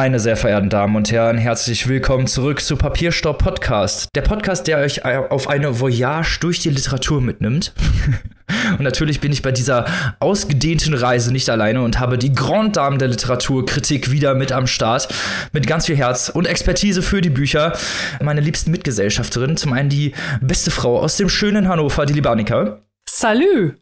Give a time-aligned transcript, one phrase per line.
[0.00, 4.08] Meine sehr verehrten Damen und Herren, herzlich willkommen zurück zu Papierstopp Podcast.
[4.14, 7.74] Der Podcast, der euch auf eine Voyage durch die Literatur mitnimmt.
[8.78, 9.84] Und natürlich bin ich bei dieser
[10.18, 15.08] ausgedehnten Reise nicht alleine und habe die Grand Dame der Literaturkritik wieder mit am Start.
[15.52, 17.74] Mit ganz viel Herz und Expertise für die Bücher.
[18.22, 19.58] Meine liebsten Mitgesellschafterinnen.
[19.58, 22.80] Zum einen die beste Frau aus dem schönen Hannover, die liebe Annika.
[23.08, 23.76] Salut!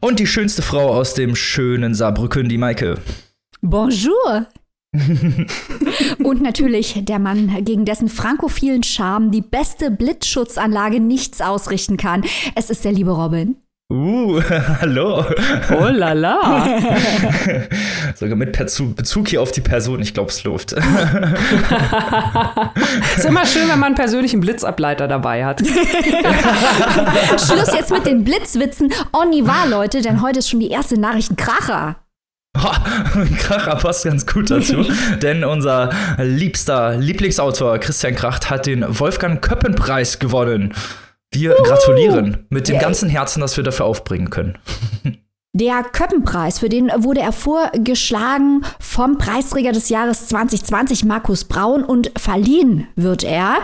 [0.00, 2.96] Und die schönste Frau aus dem schönen Saarbrücken, die Maike.
[3.60, 4.48] Bonjour!
[6.24, 12.24] und natürlich der Mann, gegen dessen frankophilen Charme die beste Blitzschutzanlage nichts ausrichten kann.
[12.56, 13.56] Es ist der liebe Robin.
[13.92, 14.40] Uh,
[14.80, 15.24] hallo.
[15.70, 16.80] Oh la la.
[18.14, 20.72] Sogar mit Bezug hier auf die Person, ich glaube, es läuft.
[20.72, 20.82] ist
[23.24, 25.60] immer schön, wenn man einen persönlichen Blitzableiter dabei hat.
[27.36, 28.92] Schluss jetzt mit den Blitzwitzen.
[29.12, 31.60] On y va, Leute, denn heute ist schon die erste Nachrichtenkracher.
[31.60, 32.09] Kracher
[33.80, 34.84] passt ganz gut dazu,
[35.22, 40.74] denn unser liebster Lieblingsautor Christian Kracht hat den Wolfgang Köppen-Preis gewonnen.
[41.32, 42.82] Wir gratulieren mit dem yeah.
[42.82, 44.58] ganzen Herzen, das wir dafür aufbringen können.
[45.52, 52.12] Der Köppenpreis, für den wurde er vorgeschlagen vom Preisträger des Jahres 2020, Markus Braun, und
[52.16, 53.58] verliehen wird er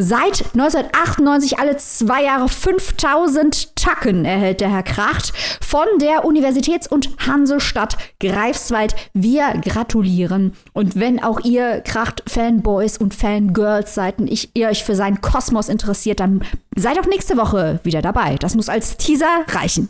[0.00, 7.10] Seit 1998 alle zwei Jahre 5000 Tacken erhält der Herr Kracht von der Universitäts- und
[7.26, 8.94] Hansestadt Greifswald.
[9.12, 10.52] Wir gratulieren.
[10.72, 15.68] Und wenn auch ihr Kracht-Fanboys und Fangirls seid und ich, ihr euch für seinen Kosmos
[15.68, 16.44] interessiert, dann
[16.76, 18.36] seid auch nächste Woche wieder dabei.
[18.36, 19.88] Das muss als Teaser reichen.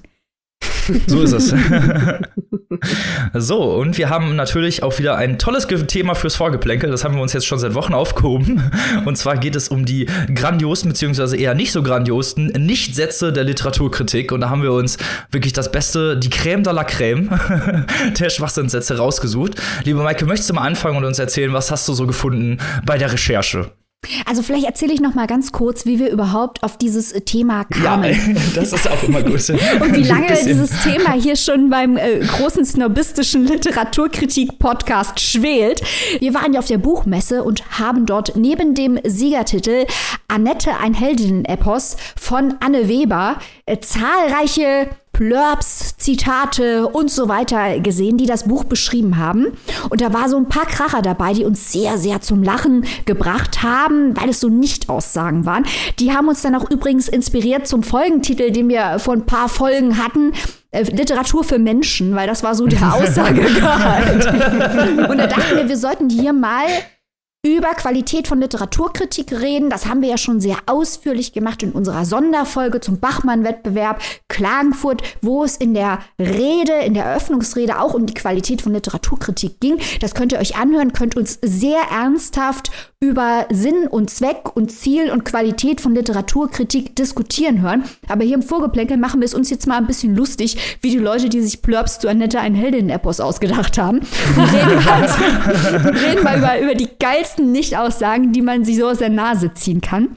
[1.06, 1.54] So ist es.
[3.34, 6.90] so, und wir haben natürlich auch wieder ein tolles Thema fürs Vorgeplänkel.
[6.90, 8.70] Das haben wir uns jetzt schon seit Wochen aufgehoben.
[9.04, 14.32] Und zwar geht es um die grandiosen, beziehungsweise eher nicht so grandiosen Nichtsätze der Literaturkritik.
[14.32, 14.98] Und da haben wir uns
[15.30, 17.28] wirklich das Beste, die Crème de la Crème
[18.18, 19.60] der Schwachsinnssätze rausgesucht.
[19.84, 22.98] Liebe Maike, möchtest du mal anfangen und uns erzählen, was hast du so gefunden bei
[22.98, 23.70] der Recherche?
[24.26, 28.12] Also vielleicht erzähle ich noch mal ganz kurz, wie wir überhaupt auf dieses Thema kamen.
[28.12, 29.48] Ja, das ist auch immer gut.
[29.80, 35.82] Und wie lange dieses Thema hier schon beim äh, großen snobistischen Literaturkritik-Podcast schwelt.
[36.20, 39.84] Wir waren ja auf der Buchmesse und haben dort neben dem Siegertitel
[40.28, 48.26] Annette ein Heldinnen-Epos von Anne Weber äh, zahlreiche Blurbs, Zitate und so weiter gesehen, die
[48.26, 49.48] das Buch beschrieben haben.
[49.90, 53.64] Und da war so ein paar Kracher dabei, die uns sehr, sehr zum Lachen gebracht
[53.64, 55.64] haben, weil es so Nicht-Aussagen waren.
[55.98, 59.98] Die haben uns dann auch übrigens inspiriert zum Folgentitel, den wir vor ein paar Folgen
[59.98, 60.32] hatten.
[60.70, 64.26] Äh, Literatur für Menschen, weil das war so der Aussagegehalt.
[65.10, 66.66] und da dachten wir, wir sollten hier mal
[67.56, 69.70] über Qualität von Literaturkritik reden.
[69.70, 75.44] Das haben wir ja schon sehr ausführlich gemacht in unserer Sonderfolge zum Bachmann-Wettbewerb Klagenfurt, wo
[75.44, 79.78] es in der Rede, in der Eröffnungsrede auch um die Qualität von Literaturkritik ging.
[80.00, 82.70] Das könnt ihr euch anhören, könnt uns sehr ernsthaft
[83.00, 87.84] über Sinn und Zweck und Ziel und Qualität von Literaturkritik diskutieren hören.
[88.08, 90.98] Aber hier im Vorgeplänkel machen wir es uns jetzt mal ein bisschen lustig, wie die
[90.98, 94.00] Leute, die sich Plurps zu Annette ein Heldinnen-Epos ausgedacht haben.
[94.36, 99.10] reden, halt, reden mal über, über die geilsten Nicht-Aussagen, die man sich so aus der
[99.10, 100.16] Nase ziehen kann.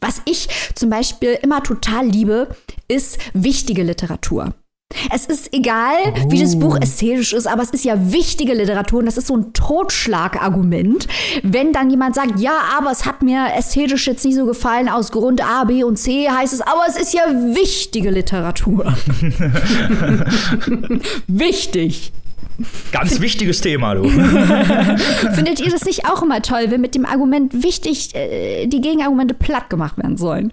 [0.00, 2.48] Was ich zum Beispiel immer total liebe,
[2.88, 4.54] ist wichtige Literatur.
[5.14, 6.30] Es ist egal, oh.
[6.32, 6.82] wie das Buch oh.
[6.82, 11.06] ästhetisch ist, aber es ist ja wichtige Literatur und das ist so ein Totschlagargument,
[11.44, 15.12] wenn dann jemand sagt, ja, aber es hat mir ästhetisch jetzt nicht so gefallen aus
[15.12, 18.92] Grund A, B und C, heißt es, aber es ist ja wichtige Literatur.
[21.28, 22.12] Wichtig.
[22.92, 24.08] Ganz wichtiges Thema, du.
[25.34, 29.34] Findet ihr das nicht auch immer toll, wenn mit dem Argument wichtig äh, die Gegenargumente
[29.34, 30.52] platt gemacht werden sollen?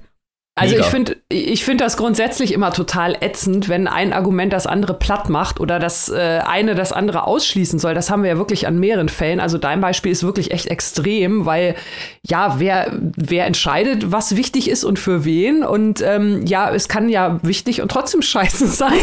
[0.57, 0.85] Also Mega.
[0.85, 5.29] ich finde ich finde das grundsätzlich immer total ätzend, wenn ein Argument das andere platt
[5.29, 7.93] macht oder das äh, eine das andere ausschließen soll.
[7.93, 9.39] Das haben wir ja wirklich an mehreren Fällen.
[9.39, 11.75] Also dein Beispiel ist wirklich echt extrem, weil
[12.23, 15.63] ja, wer, wer entscheidet, was wichtig ist und für wen.
[15.63, 18.93] Und ähm, ja, es kann ja wichtig und trotzdem scheiße sein.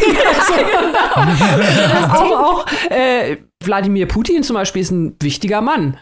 [1.94, 5.96] also, auch auch äh, Wladimir Putin zum Beispiel ist ein wichtiger Mann.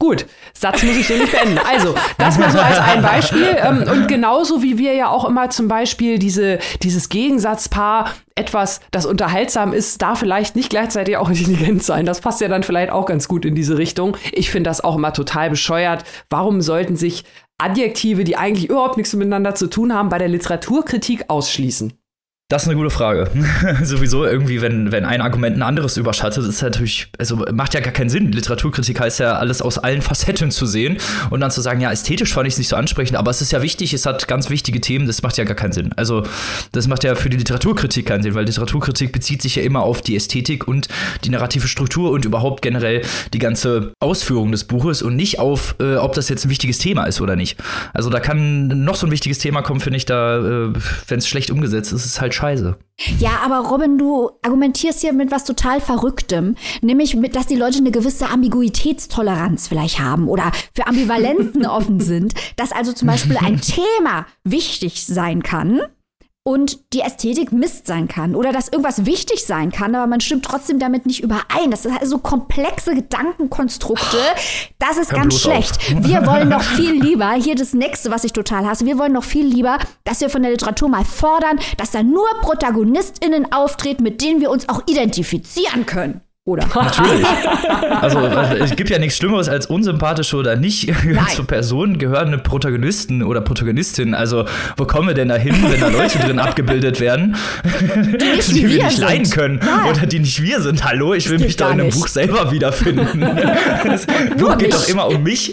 [0.00, 1.58] Gut, Satz muss ich so nicht beenden.
[1.58, 3.56] Also, das mal so als ein Beispiel.
[3.58, 9.06] Ähm, und genauso wie wir ja auch immer zum Beispiel diese, dieses Gegensatzpaar, etwas, das
[9.06, 12.06] unterhaltsam ist, darf vielleicht nicht gleichzeitig auch intelligent sein.
[12.06, 14.16] Das passt ja dann vielleicht auch ganz gut in diese Richtung.
[14.30, 16.04] Ich finde das auch immer total bescheuert.
[16.30, 17.24] Warum sollten sich
[17.58, 21.97] Adjektive, die eigentlich überhaupt nichts miteinander zu tun haben, bei der Literaturkritik ausschließen?
[22.50, 23.30] Das ist eine gute Frage.
[23.82, 27.92] Sowieso irgendwie, wenn, wenn ein Argument ein anderes überschattet, ist natürlich, also macht ja gar
[27.92, 28.32] keinen Sinn.
[28.32, 30.96] Literaturkritik heißt ja, alles aus allen Facetten zu sehen
[31.28, 33.52] und dann zu sagen, ja, ästhetisch fand ich es nicht so ansprechend, aber es ist
[33.52, 35.92] ja wichtig, es hat ganz wichtige Themen, das macht ja gar keinen Sinn.
[35.96, 36.22] Also,
[36.72, 40.00] das macht ja für die Literaturkritik keinen Sinn, weil Literaturkritik bezieht sich ja immer auf
[40.00, 40.88] die Ästhetik und
[41.24, 43.02] die narrative Struktur und überhaupt generell
[43.34, 47.04] die ganze Ausführung des Buches und nicht auf, äh, ob das jetzt ein wichtiges Thema
[47.04, 47.58] ist oder nicht.
[47.92, 50.72] Also, da kann noch so ein wichtiges Thema kommen, finde ich, da, äh,
[51.08, 52.78] wenn es schlecht umgesetzt ist, ist es halt scheiße.
[53.18, 57.78] Ja, aber Robin, du argumentierst hier mit was total Verrücktem, nämlich mit, dass die Leute
[57.78, 63.60] eine gewisse Ambiguitätstoleranz vielleicht haben oder für Ambivalenzen offen sind, dass also zum Beispiel ein
[63.60, 65.82] Thema wichtig sein kann
[66.48, 70.46] und die Ästhetik Mist sein kann oder dass irgendwas wichtig sein kann, aber man stimmt
[70.46, 71.70] trotzdem damit nicht überein.
[71.70, 74.16] Das sind also komplexe Gedankenkonstrukte.
[74.78, 75.76] Das ist Hör ganz schlecht.
[75.76, 76.04] auf.
[76.08, 79.24] Wir wollen doch viel lieber, hier das nächste, was ich total hasse, wir wollen doch
[79.24, 84.22] viel lieber, dass wir von der Literatur mal fordern, dass da nur ProtagonistInnen auftreten, mit
[84.22, 86.22] denen wir uns auch identifizieren können.
[86.48, 86.66] Oder?
[86.74, 87.26] Natürlich.
[88.00, 90.90] Also, also, es gibt ja nichts Schlimmeres als unsympathische oder nicht
[91.34, 94.14] zur Person gehörende Protagonisten oder Protagonistinnen.
[94.14, 94.46] Also,
[94.78, 97.36] wo kommen wir denn da hin, wenn da Leute drin abgebildet werden,
[98.18, 99.04] die, nicht wir wir nicht sind.
[99.04, 99.90] leiden können Ja.
[99.90, 100.84] oder die nicht wir sind?
[100.84, 101.98] Hallo, ich will mich da in einem nicht.
[101.98, 103.20] Buch selber wiederfinden.
[103.84, 104.06] Das
[104.38, 104.76] Nur Buch geht mich.
[104.76, 105.52] doch immer um mich.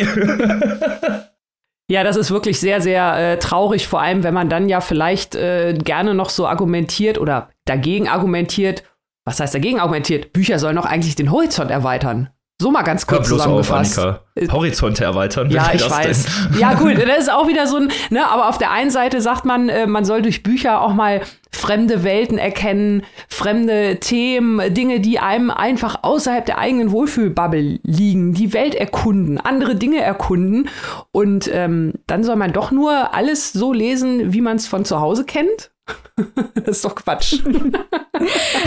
[1.91, 5.35] Ja, das ist wirklich sehr, sehr äh, traurig, vor allem wenn man dann ja vielleicht
[5.35, 8.83] äh, gerne noch so argumentiert oder dagegen argumentiert.
[9.25, 10.33] Was heißt dagegen argumentiert?
[10.33, 12.29] Bücher sollen doch eigentlich den Horizont erweitern.
[12.61, 13.99] So mal ganz Hör kurz bloß auf, zusammengefasst.
[13.99, 14.53] Annika.
[14.53, 15.49] Horizonte erweitern.
[15.49, 16.25] Ja, ich weiß.
[16.51, 16.59] denn?
[16.59, 19.43] Ja, gut, das ist auch wieder so ein, ne, aber auf der einen Seite sagt
[19.43, 25.19] man, äh, man soll durch Bücher auch mal fremde Welten erkennen, fremde Themen, Dinge, die
[25.19, 30.69] einem einfach außerhalb der eigenen Wohlfühlbubble liegen, die Welt erkunden, andere Dinge erkunden.
[31.11, 35.01] Und ähm, dann soll man doch nur alles so lesen, wie man es von zu
[35.01, 35.71] Hause kennt.
[36.55, 37.39] das ist doch Quatsch.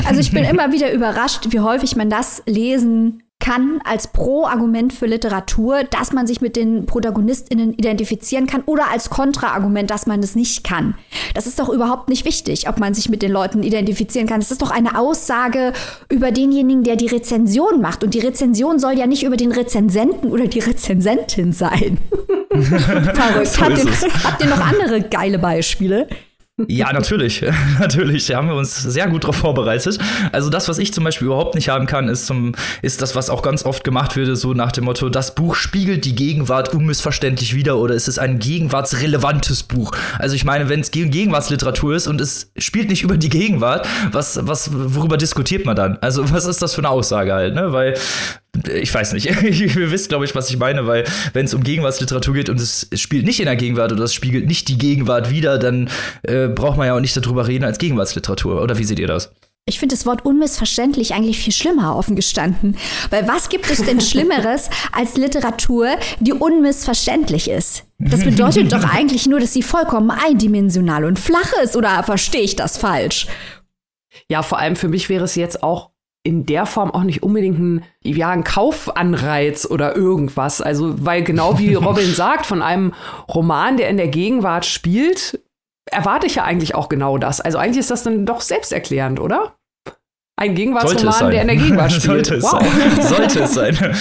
[0.06, 5.06] Also ich bin immer wieder überrascht, wie häufig man das lesen kann als Pro-Argument für
[5.06, 10.34] Literatur, dass man sich mit den ProtagonistInnen identifizieren kann oder als Kontraargument, dass man es
[10.34, 10.94] nicht kann.
[11.34, 14.40] Das ist doch überhaupt nicht wichtig, ob man sich mit den Leuten identifizieren kann.
[14.40, 15.72] Das ist doch eine Aussage
[16.10, 18.02] über denjenigen, der die Rezension macht.
[18.02, 21.98] Und die Rezension soll ja nicht über den Rezensenten oder die Rezensentin sein.
[22.50, 23.46] Verrückt.
[23.46, 26.08] So habt, ihr, habt ihr noch andere geile Beispiele?
[26.66, 27.44] Ja, natürlich.
[27.78, 28.26] natürlich.
[28.26, 29.98] Da haben wir uns sehr gut darauf vorbereitet.
[30.32, 33.30] Also das, was ich zum Beispiel überhaupt nicht haben kann, ist, zum, ist das, was
[33.30, 37.54] auch ganz oft gemacht wird, so nach dem Motto, das Buch spiegelt die Gegenwart unmissverständlich
[37.54, 39.92] wider oder ist es ein gegenwartsrelevantes Buch?
[40.18, 43.86] Also ich meine, wenn es Geg- Gegenwartsliteratur ist und es spielt nicht über die Gegenwart,
[44.10, 45.98] was, was, worüber diskutiert man dann?
[46.00, 47.72] Also was ist das für eine Aussage halt, ne?
[47.72, 47.94] Weil
[48.66, 49.26] ich weiß nicht.
[49.42, 52.86] Ihr wisst, glaube ich, was ich meine, weil wenn es um Gegenwartsliteratur geht und es,
[52.90, 55.90] es spielt nicht in der Gegenwart oder es spiegelt nicht die Gegenwart wider, dann
[56.22, 58.62] äh, braucht man ja auch nicht darüber reden als Gegenwartsliteratur.
[58.62, 59.30] Oder wie seht ihr das?
[59.68, 62.78] Ich finde das Wort unmissverständlich eigentlich viel schlimmer offen gestanden.
[63.10, 65.88] Weil was gibt es denn Schlimmeres als Literatur,
[66.20, 67.84] die unmissverständlich ist?
[67.98, 71.76] Das bedeutet doch eigentlich nur, dass sie vollkommen eindimensional und flach ist.
[71.76, 73.26] Oder verstehe ich das falsch?
[74.30, 75.90] Ja, vor allem für mich wäre es jetzt auch
[76.22, 80.60] in der Form auch nicht unbedingt ein, ja, ein Kaufanreiz oder irgendwas.
[80.60, 82.92] Also, weil genau wie Robin sagt, von einem
[83.32, 85.40] Roman, der in der Gegenwart spielt,
[85.90, 87.40] erwarte ich ja eigentlich auch genau das.
[87.40, 89.54] Also eigentlich ist das dann doch selbsterklärend, oder?
[90.36, 92.26] Ein Gegenwartsroman, der in der Gegenwart spielt.
[92.26, 92.62] Sollte es wow.
[92.62, 93.02] sein.
[93.02, 93.96] Sollte es sein.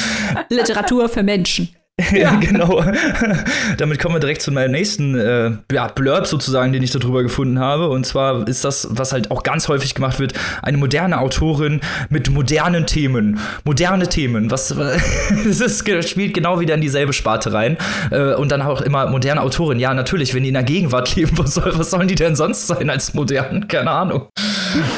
[0.50, 1.77] Literatur für Menschen.
[2.14, 2.84] Ja, genau.
[3.78, 7.60] Damit kommen wir direkt zu meinem nächsten äh, ja, Blurb sozusagen, den ich darüber gefunden
[7.60, 7.90] habe.
[7.90, 12.30] Und zwar ist das, was halt auch ganz häufig gemacht wird, eine moderne Autorin mit
[12.30, 13.40] modernen Themen.
[13.64, 14.52] Moderne Themen.
[14.52, 14.68] Was
[15.60, 17.78] das spielt genau wieder in dieselbe Sparte rein.
[18.12, 19.80] Äh, und dann auch immer moderne Autorin.
[19.80, 22.68] Ja, natürlich, wenn die in der Gegenwart leben, was, soll, was sollen die denn sonst
[22.68, 23.68] sein als modern?
[23.68, 24.28] Keine Ahnung.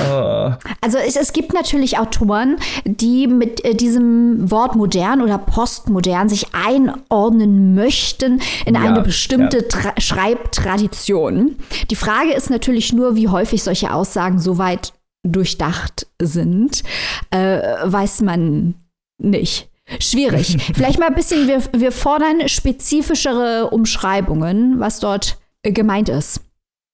[0.09, 0.57] Ah.
[0.81, 6.53] Also es, es gibt natürlich Autoren, die mit äh, diesem Wort modern oder postmodern sich
[6.95, 9.67] einordnen möchten in Ja, eine bestimmte ja.
[9.67, 11.55] Tra Schreibtradition.
[11.89, 14.93] Die Frage ist natürlich nur, wie häufig solche Aussagen so weit
[15.23, 16.83] durchdacht sind,
[17.31, 18.75] äh, weiß man
[19.21, 19.69] nicht.
[19.99, 20.57] Schwierig.
[20.73, 26.41] Vielleicht mal ein bisschen, wir, wir fordern spezifischere Umschreibungen, was dort äh, gemeint ist.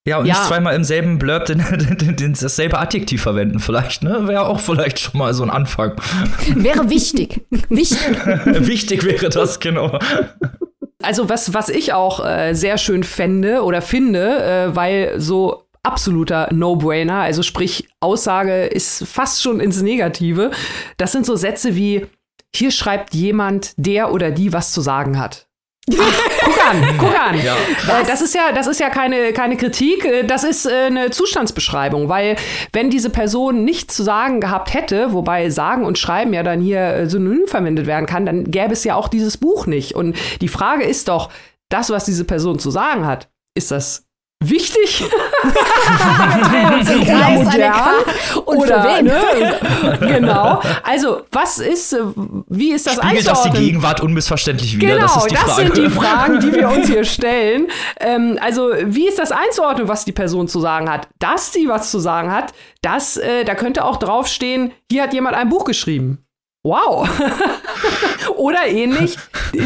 [0.08, 0.36] Ja, und Ja.
[0.36, 1.64] nicht zweimal im selben Blurb den,
[1.98, 4.28] den, den, dasselbe Adjektiv verwenden, vielleicht, ne?
[4.28, 5.94] Wäre auch vielleicht schon mal so ein Anfang.
[6.56, 7.42] Wäre wichtig.
[7.70, 8.00] wichtig.
[8.68, 9.98] Wichtig wäre das, genau.
[11.02, 16.50] Also was, was ich auch äh, sehr schön fände oder finde, äh, weil so absoluter
[16.52, 20.52] No-Brainer, also sprich Aussage ist fast schon ins Negative,
[20.98, 22.08] das sind so Sätze wie,
[22.56, 25.45] hier schreibt jemand, der oder die was zu sagen hat.
[25.90, 27.42] Guck an, guck an.
[27.42, 27.56] Ja.
[27.56, 31.12] Äh, das ist ja, das ist ja keine, keine Kritik, äh, das ist äh, eine
[31.12, 32.36] Zustandsbeschreibung, weil
[32.74, 37.10] wenn diese Person nichts zu sagen gehabt hätte, wobei sagen und schreiben ja dann hier
[37.10, 39.96] synonym verwendet werden kann, dann gäbe es ja auch dieses Buch nicht.
[39.96, 41.30] Und die Frage ist doch,
[41.70, 44.05] das, was diese Person zu sagen hat, ist das
[44.50, 45.04] wichtig
[47.06, 47.74] oder modern
[48.46, 49.06] und oder für wen?
[49.06, 50.00] Ne?
[50.00, 50.62] genau.
[50.84, 52.00] Also was ist, äh,
[52.48, 54.96] wie ist das Spiegelt das die Gegenwart unmissverständlich wieder?
[54.96, 57.68] Genau, das, das sind die Fragen, die wir uns hier stellen.
[58.00, 61.08] Ähm, also wie ist das einzuordnen, was die Person zu sagen hat?
[61.20, 65.36] Dass sie was zu sagen hat, das, äh, da könnte auch draufstehen, hier hat jemand
[65.36, 66.20] ein Buch geschrieben.
[66.64, 67.08] Wow.
[68.38, 69.18] Oder ähnlich,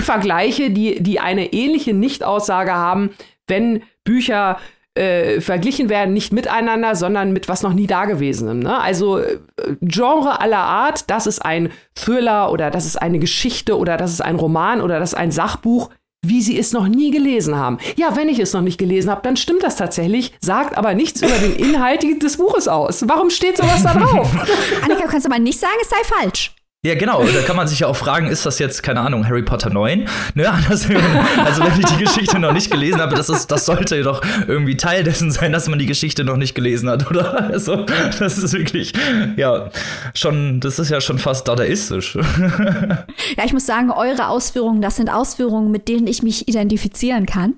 [0.03, 3.11] Vergleiche, die, die eine ähnliche Nichtaussage haben,
[3.49, 4.57] wenn Bücher
[4.95, 8.59] äh, verglichen werden, nicht miteinander, sondern mit was noch nie Dagewesenem.
[8.59, 8.79] Ne?
[8.79, 9.37] Also äh,
[9.81, 14.21] Genre aller Art, das ist ein Thriller oder das ist eine Geschichte oder das ist
[14.21, 15.89] ein Roman oder das ist ein Sachbuch,
[16.21, 17.77] wie sie es noch nie gelesen haben.
[17.95, 21.21] Ja, wenn ich es noch nicht gelesen habe, dann stimmt das tatsächlich, sagt aber nichts
[21.21, 23.07] über den Inhalt des Buches aus.
[23.07, 24.29] Warum steht sowas da drauf?
[24.83, 26.51] Annika, kannst du mal nicht sagen, es sei falsch.
[26.81, 27.21] Ja, genau.
[27.25, 30.07] Da kann man sich ja auch fragen, ist das jetzt, keine Ahnung, Harry Potter 9?
[30.33, 30.49] Ne?
[30.69, 34.77] also wenn ich die Geschichte noch nicht gelesen habe, das, ist, das sollte doch irgendwie
[34.77, 37.49] Teil dessen sein, dass man die Geschichte noch nicht gelesen hat, oder?
[37.49, 37.83] Also,
[38.19, 38.93] das ist wirklich,
[39.35, 39.69] ja,
[40.13, 42.15] schon, das ist ja schon fast dadaistisch.
[42.15, 47.55] Ja, ich muss sagen, eure Ausführungen, das sind Ausführungen, mit denen ich mich identifizieren kann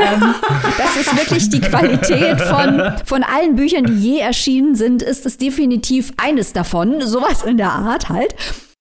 [0.00, 0.34] ähm,
[0.78, 5.38] das ist wirklich die Qualität von, von allen Büchern, die je erschienen sind, ist es
[5.38, 7.00] definitiv eines davon.
[7.02, 8.34] Sowas in der Art halt.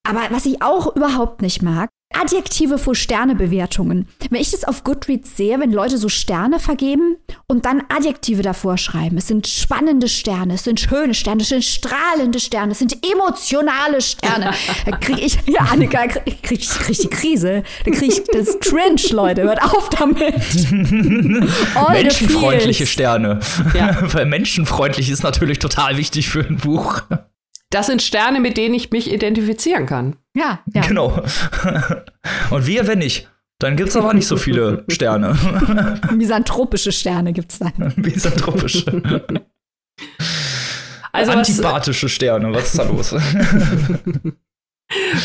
[0.05, 4.07] Aber was ich auch überhaupt nicht mag, Adjektive vor Sternebewertungen.
[4.29, 8.77] Wenn ich das auf Goodreads sehe, wenn Leute so Sterne vergeben und dann Adjektive davor
[8.77, 9.17] schreiben.
[9.17, 14.01] Es sind spannende Sterne, es sind schöne Sterne, es sind strahlende Sterne, es sind emotionale
[14.01, 14.51] Sterne.
[14.85, 17.63] Da kriege ich, ja, Annika, krieg, krieg, krieg die Krise.
[17.83, 19.43] Da kriege ich das cringe, Leute.
[19.43, 20.35] Hört auf damit.
[21.91, 23.39] Menschenfreundliche Sterne.
[23.73, 23.97] Ja.
[24.13, 27.01] Weil menschenfreundlich ist natürlich total wichtig für ein Buch.
[27.75, 30.15] Das sind Sterne, mit denen ich mich identifizieren kann.
[30.33, 30.81] Ja, ja.
[30.83, 31.21] Genau.
[32.49, 33.29] Und wir, wenn nicht,
[33.59, 35.37] dann gibt es aber nicht so viele Sterne.
[36.15, 37.73] Misanthropische Sterne gibt es dann.
[37.97, 39.01] Misanthropische.
[41.11, 43.11] Also Antipathische Sterne, was ist da los?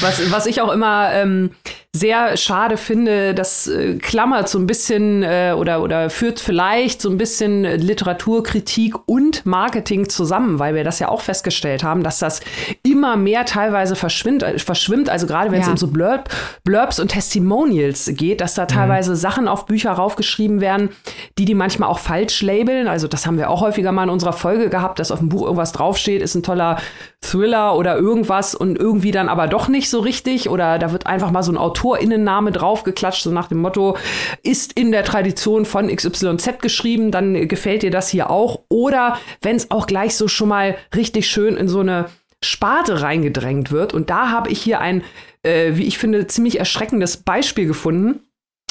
[0.01, 1.51] Was, was ich auch immer ähm,
[1.93, 7.11] sehr schade finde, das äh, klammert so ein bisschen äh, oder, oder führt vielleicht so
[7.11, 12.43] ein bisschen Literaturkritik und Marketing zusammen, weil wir das ja auch festgestellt haben, dass das
[12.85, 14.45] immer mehr teilweise verschwimmt.
[14.45, 15.11] Äh, verschwimmt.
[15.11, 15.73] Also gerade wenn es ja.
[15.73, 16.29] um so Blurb,
[16.63, 18.69] Blurbs und Testimonials geht, dass da mhm.
[18.69, 19.17] teilweise mhm.
[19.17, 20.91] Sachen auf Bücher raufgeschrieben werden,
[21.39, 22.87] die die manchmal auch falsch labeln.
[22.87, 25.43] Also das haben wir auch häufiger mal in unserer Folge gehabt, dass auf dem Buch
[25.43, 26.79] irgendwas draufsteht, ist ein toller
[27.21, 31.33] Thriller oder irgendwas und irgendwie dann aber doch nicht so richtig oder da wird einfach
[31.33, 33.97] mal so ein Autorinnenname draufgeklatscht, so nach dem Motto,
[34.43, 38.61] ist in der Tradition von XYZ geschrieben, dann gefällt dir das hier auch.
[38.69, 42.07] Oder wenn es auch gleich so schon mal richtig schön in so eine
[42.43, 43.95] Sparte reingedrängt wird.
[43.95, 45.03] Und da habe ich hier ein,
[45.43, 48.21] äh, wie ich finde, ziemlich erschreckendes Beispiel gefunden.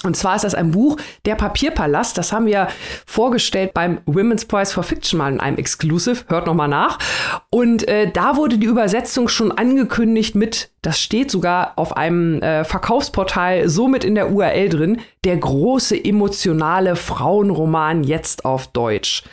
[0.04, 2.18] Und zwar ist das ein Buch, Der Papierpalast.
[2.18, 2.70] Das haben wir
[3.06, 6.24] vorgestellt beim Women's Prize for Fiction mal in einem Exclusive.
[6.28, 7.00] Hört noch mal nach.
[7.50, 12.64] Und äh, da wurde die Übersetzung schon angekündigt mit, das steht sogar auf einem äh,
[12.64, 19.24] Verkaufsportal so mit in der URL drin, der große emotionale Frauenroman jetzt auf Deutsch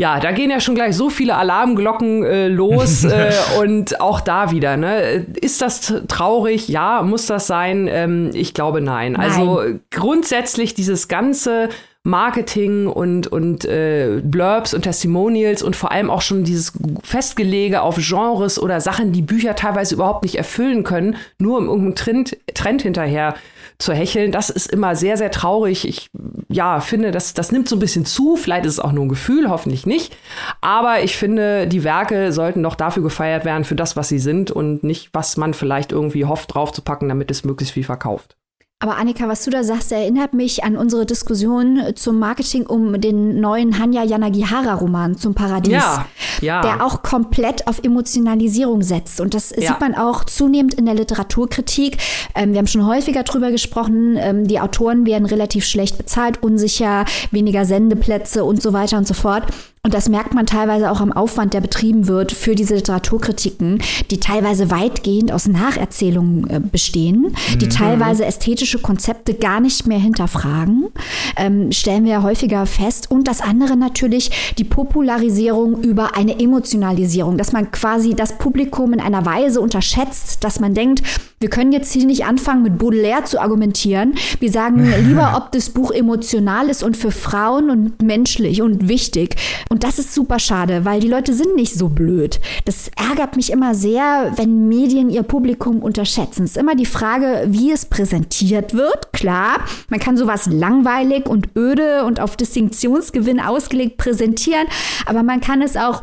[0.00, 4.50] ja, da gehen ja schon gleich so viele Alarmglocken äh, los äh, und auch da
[4.50, 4.76] wieder.
[4.76, 5.26] Ne?
[5.40, 6.68] Ist das traurig?
[6.68, 7.88] Ja, muss das sein?
[7.88, 9.12] Ähm, ich glaube nein.
[9.12, 9.22] nein.
[9.22, 11.68] Also grundsätzlich dieses ganze
[12.04, 16.72] Marketing und, und äh, Blurbs und Testimonials und vor allem auch schon dieses
[17.04, 21.94] Festgelege auf Genres oder Sachen, die Bücher teilweise überhaupt nicht erfüllen können, nur um irgendeinem
[21.94, 23.34] Trend, Trend hinterher
[23.78, 24.32] zu hecheln.
[24.32, 25.86] Das ist immer sehr, sehr traurig.
[25.88, 26.10] Ich
[26.48, 28.36] ja, finde, das, das nimmt so ein bisschen zu.
[28.36, 30.16] Vielleicht ist es auch nur ein Gefühl, hoffentlich nicht.
[30.60, 34.50] Aber ich finde, die Werke sollten doch dafür gefeiert werden, für das, was sie sind
[34.50, 38.36] und nicht, was man vielleicht irgendwie hofft, draufzupacken, damit es möglichst viel verkauft.
[38.82, 43.38] Aber Annika, was du da sagst, erinnert mich an unsere Diskussion zum Marketing um den
[43.38, 45.74] neuen Hanya Yanagihara-Roman zum Paradies.
[45.74, 46.06] Ja,
[46.40, 46.62] ja.
[46.62, 49.20] Der auch komplett auf Emotionalisierung setzt.
[49.20, 49.68] Und das ja.
[49.68, 51.98] sieht man auch zunehmend in der Literaturkritik.
[52.34, 54.16] Ähm, wir haben schon häufiger drüber gesprochen.
[54.18, 59.14] Ähm, die Autoren werden relativ schlecht bezahlt, unsicher, weniger Sendeplätze und so weiter und so
[59.14, 59.44] fort.
[59.84, 64.20] Und das merkt man teilweise auch am Aufwand, der betrieben wird für diese Literaturkritiken, die
[64.20, 67.70] teilweise weitgehend aus Nacherzählungen äh, bestehen, die mhm.
[67.70, 70.90] teilweise ästhetische Konzepte gar nicht mehr hinterfragen,
[71.36, 73.10] ähm, stellen wir ja häufiger fest.
[73.10, 79.00] Und das andere natürlich die Popularisierung über eine Emotionalisierung, dass man quasi das Publikum in
[79.00, 81.02] einer Weise unterschätzt, dass man denkt,
[81.40, 84.14] wir können jetzt hier nicht anfangen, mit Baudelaire zu argumentieren.
[84.38, 89.34] Wir sagen lieber, ob das Buch emotional ist und für Frauen und menschlich und wichtig.
[89.72, 92.40] Und das ist super schade, weil die Leute sind nicht so blöd.
[92.66, 96.44] Das ärgert mich immer sehr, wenn Medien ihr Publikum unterschätzen.
[96.44, 99.14] Es ist immer die Frage, wie es präsentiert wird.
[99.14, 104.66] Klar, man kann sowas langweilig und öde und auf Distinktionsgewinn ausgelegt präsentieren,
[105.06, 106.02] aber man kann es auch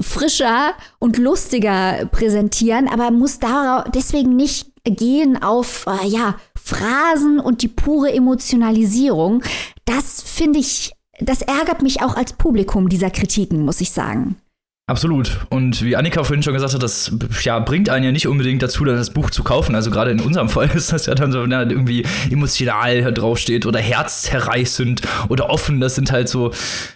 [0.00, 3.40] frischer und lustiger präsentieren, aber muss
[3.92, 9.42] deswegen nicht gehen auf äh, ja Phrasen und die pure Emotionalisierung.
[9.84, 10.92] Das finde ich,
[11.24, 14.36] das ärgert mich auch als Publikum dieser Kritiken, muss ich sagen.
[14.88, 15.46] Absolut.
[15.48, 17.12] Und wie Annika vorhin schon gesagt hat, das
[17.44, 19.76] ja, bringt einen ja nicht unbedingt dazu, das Buch zu kaufen.
[19.76, 23.64] Also gerade in unserem Fall ist das ja dann so, wenn da irgendwie emotional draufsteht
[23.64, 25.80] oder herzzerreißend oder offen.
[25.80, 26.50] Das sind halt so,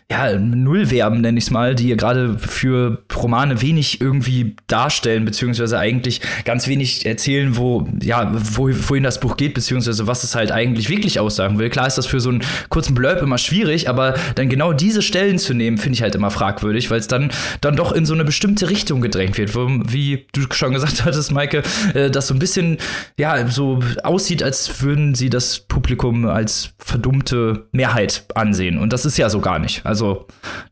[0.09, 5.81] ja, Nullverben, nenne ich es mal, die ja gerade für Romane wenig irgendwie darstellen, beziehungsweise
[5.81, 10.53] eigentlich ganz wenig erzählen, wo, ja, wo, wohin das Buch geht, beziehungsweise was es halt
[10.53, 11.71] eigentlich wirklich aussagen will.
[11.71, 15.39] Klar ist das für so einen kurzen Blurb immer schwierig, aber dann genau diese Stellen
[15.39, 18.25] zu nehmen, finde ich halt immer fragwürdig, weil es dann, dann doch in so eine
[18.25, 22.39] bestimmte Richtung gedrängt wird, wo, wie du schon gesagt hattest, Maike, äh, das so ein
[22.39, 22.79] bisschen,
[23.19, 28.79] ja, so aussieht, als würden sie das Publikum als verdummte Mehrheit ansehen.
[28.79, 29.85] Und das ist ja so gar nicht.
[29.85, 29.96] Also,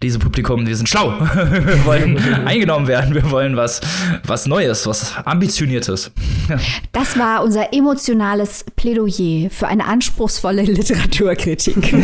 [0.03, 1.11] diese Publikum, wir sind schlau.
[1.35, 3.15] wir wollen eingenommen werden.
[3.15, 3.81] Wir wollen was,
[4.27, 6.11] was Neues, was Ambitioniertes.
[6.93, 11.95] das war unser emotionales Plädoyer für eine anspruchsvolle Literaturkritik.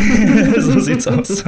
[0.57, 1.43] so sieht's aus.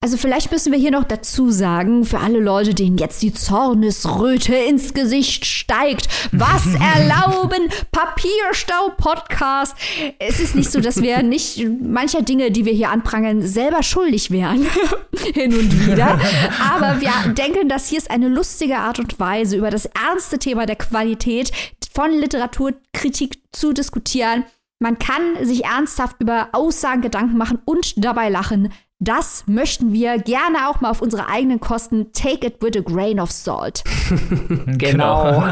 [0.00, 4.54] Also vielleicht müssen wir hier noch dazu sagen, für alle Leute, denen jetzt die Zornesröte
[4.54, 9.74] ins Gesicht steigt, was erlauben Papierstau-Podcast?
[10.18, 14.27] Es ist nicht so, dass wir nicht mancher Dinge, die wir hier anprangern, selber schuldig
[14.30, 14.66] wären.
[15.34, 16.18] Hin und wieder.
[16.72, 20.66] Aber wir denken, dass hier ist eine lustige Art und Weise, über das ernste Thema
[20.66, 21.52] der Qualität
[21.94, 24.44] von Literaturkritik zu diskutieren.
[24.80, 28.72] Man kann sich ernsthaft über Aussagen Gedanken machen und dabei lachen.
[29.00, 32.12] Das möchten wir gerne auch mal auf unsere eigenen Kosten.
[32.12, 33.84] Take it with a grain of salt.
[34.66, 35.44] genau.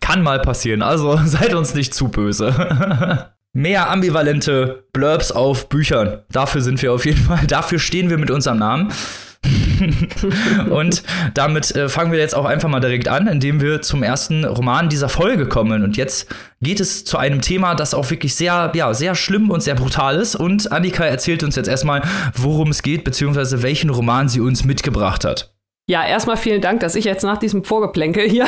[0.00, 3.32] Kann mal passieren, also seid uns nicht zu böse.
[3.56, 6.18] Mehr ambivalente Blurbs auf Büchern.
[6.30, 7.38] Dafür sind wir auf jeden Fall.
[7.46, 8.92] Dafür stehen wir mit unserem Namen.
[10.70, 14.44] und damit äh, fangen wir jetzt auch einfach mal direkt an, indem wir zum ersten
[14.44, 15.84] Roman dieser Folge kommen.
[15.84, 16.28] Und jetzt
[16.60, 20.16] geht es zu einem Thema, das auch wirklich sehr, ja, sehr schlimm und sehr brutal
[20.16, 20.36] ist.
[20.36, 22.02] Und Annika erzählt uns jetzt erstmal,
[22.34, 25.55] worum es geht, beziehungsweise welchen Roman sie uns mitgebracht hat.
[25.88, 28.46] Ja, erstmal vielen Dank, dass ich jetzt nach diesem Vorgeplänkel hier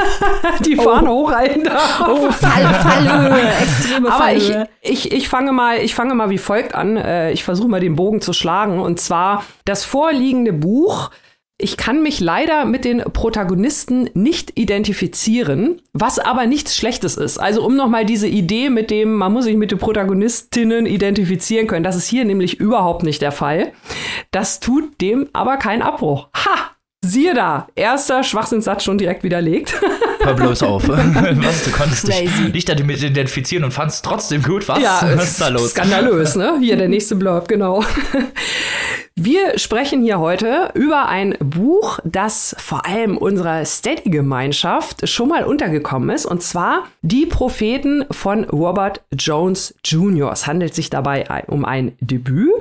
[0.64, 1.24] die Fahne oh.
[1.24, 2.04] hochhalten darf.
[2.08, 4.68] Oh, Fall, Fallhöhe, extreme Aber Fallhöhe.
[4.80, 6.96] Ich, ich, ich, fange mal, ich fange mal wie folgt an.
[6.96, 8.78] Äh, ich versuche mal den Bogen zu schlagen.
[8.78, 11.10] Und zwar das vorliegende Buch
[11.60, 17.38] ich kann mich leider mit den Protagonisten nicht identifizieren, was aber nichts Schlechtes ist.
[17.38, 21.82] Also um nochmal diese Idee mit dem, man muss sich mit den Protagonistinnen identifizieren können,
[21.82, 23.72] das ist hier nämlich überhaupt nicht der Fall.
[24.30, 26.28] Das tut dem aber keinen Abbruch.
[26.36, 26.70] Ha!
[27.00, 29.80] Siehe da, erster Schwachsinnssatz schon direkt widerlegt.
[30.20, 30.88] Hör bloß auf.
[30.88, 34.68] Was, du konntest dich nicht damit identifizieren und fandest trotzdem gut.
[34.68, 34.82] Was?
[34.82, 35.70] Ja, Was ist da los?
[35.70, 36.58] Skandalös, ne?
[36.60, 37.84] Hier der nächste Blog, genau.
[39.20, 46.10] Wir sprechen hier heute über ein Buch, das vor allem unserer Steady-Gemeinschaft schon mal untergekommen
[46.10, 50.30] ist, und zwar Die Propheten von Robert Jones Jr.
[50.30, 52.52] Es handelt sich dabei um ein Debüt,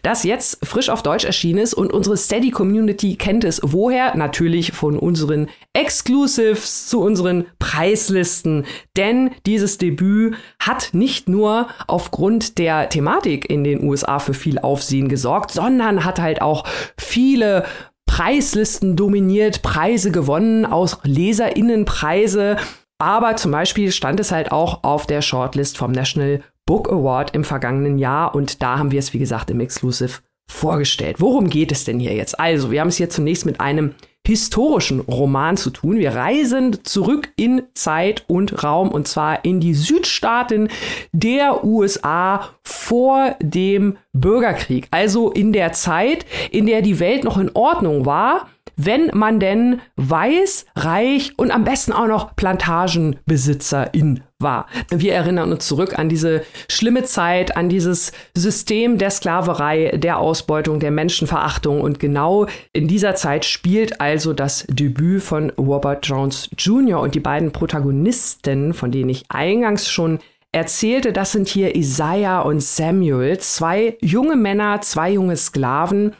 [0.00, 4.16] das jetzt frisch auf Deutsch erschienen ist und unsere Steady-Community kennt es woher?
[4.16, 8.64] Natürlich von unseren Exclusives zu unseren Preislisten,
[8.96, 15.10] denn dieses Debüt hat nicht nur aufgrund der Thematik in den USA für viel Aufsehen
[15.10, 16.64] gesorgt, sondern hat halt auch
[16.96, 17.64] viele
[18.06, 22.56] Preislisten dominiert, Preise gewonnen, aus LeserInnenpreise.
[22.98, 27.44] Aber zum Beispiel stand es halt auch auf der Shortlist vom National Book Award im
[27.44, 31.20] vergangenen Jahr und da haben wir es, wie gesagt, im Exclusive vorgestellt.
[31.20, 32.38] Worum geht es denn hier jetzt?
[32.40, 33.94] Also, wir haben es hier zunächst mit einem
[34.26, 35.98] historischen Roman zu tun.
[35.98, 40.68] Wir reisen zurück in Zeit und Raum und zwar in die Südstaaten
[41.12, 44.88] der USA vor dem Bürgerkrieg.
[44.90, 49.80] Also in der Zeit, in der die Welt noch in Ordnung war, wenn man denn
[49.96, 54.66] weiß, reich und am besten auch noch Plantagenbesitzerin war.
[54.90, 60.78] Wir erinnern uns zurück an diese schlimme Zeit, an dieses System der Sklaverei, der Ausbeutung,
[60.78, 67.00] der Menschenverachtung und genau in dieser Zeit spielt also das Debüt von Robert Jones Jr.
[67.00, 70.18] und die beiden Protagonisten, von denen ich eingangs schon
[70.52, 76.14] erzählte, das sind hier Isaiah und Samuel, zwei junge Männer, zwei junge Sklaven,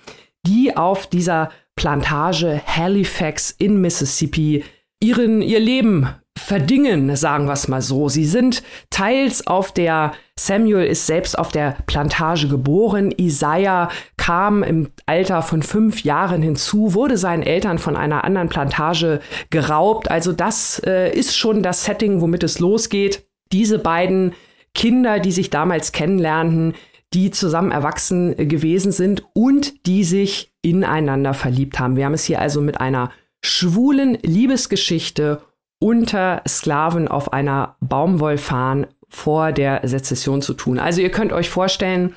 [0.47, 4.65] die auf dieser Plantage Halifax in Mississippi
[5.01, 8.09] ihren, ihr Leben verdingen, sagen wir es mal so.
[8.09, 14.91] Sie sind teils auf der, Samuel ist selbst auf der Plantage geboren, Isaiah kam im
[15.07, 20.11] Alter von fünf Jahren hinzu, wurde seinen Eltern von einer anderen Plantage geraubt.
[20.11, 23.27] Also das äh, ist schon das Setting, womit es losgeht.
[23.53, 24.33] Diese beiden
[24.75, 26.75] Kinder, die sich damals kennenlernten,
[27.15, 31.97] die zusammen erwachsen gewesen sind und die sich ineinander verliebt haben.
[31.97, 33.11] Wir haben es hier also mit einer
[33.45, 35.41] schwulen Liebesgeschichte
[35.79, 40.79] unter Sklaven auf einer Baumwollfarm vor der Sezession zu tun.
[40.79, 42.15] Also ihr könnt euch vorstellen,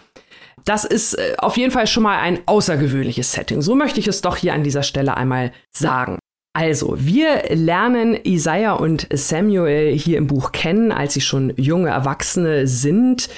[0.65, 3.61] das ist äh, auf jeden Fall schon mal ein außergewöhnliches Setting.
[3.61, 6.17] So möchte ich es doch hier an dieser Stelle einmal sagen.
[6.53, 12.65] Also, wir lernen Isaiah und Samuel hier im Buch kennen, als sie schon junge Erwachsene
[12.67, 13.29] sind.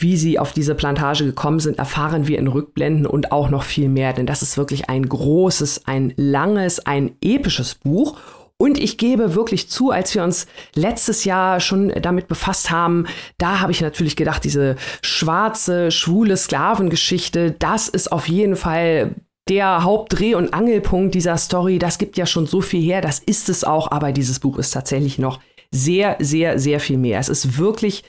[0.00, 3.90] Wie sie auf diese Plantage gekommen sind, erfahren wir in Rückblenden und auch noch viel
[3.90, 8.16] mehr, denn das ist wirklich ein großes, ein langes, ein episches Buch.
[8.56, 13.60] Und ich gebe wirklich zu, als wir uns letztes Jahr schon damit befasst haben, da
[13.60, 19.16] habe ich natürlich gedacht, diese schwarze, schwule Sklavengeschichte, das ist auf jeden Fall
[19.50, 21.78] der Hauptdreh- und Angelpunkt dieser Story.
[21.78, 24.70] Das gibt ja schon so viel her, das ist es auch, aber dieses Buch ist
[24.70, 27.18] tatsächlich noch sehr, sehr, sehr viel mehr.
[27.18, 28.02] Es ist wirklich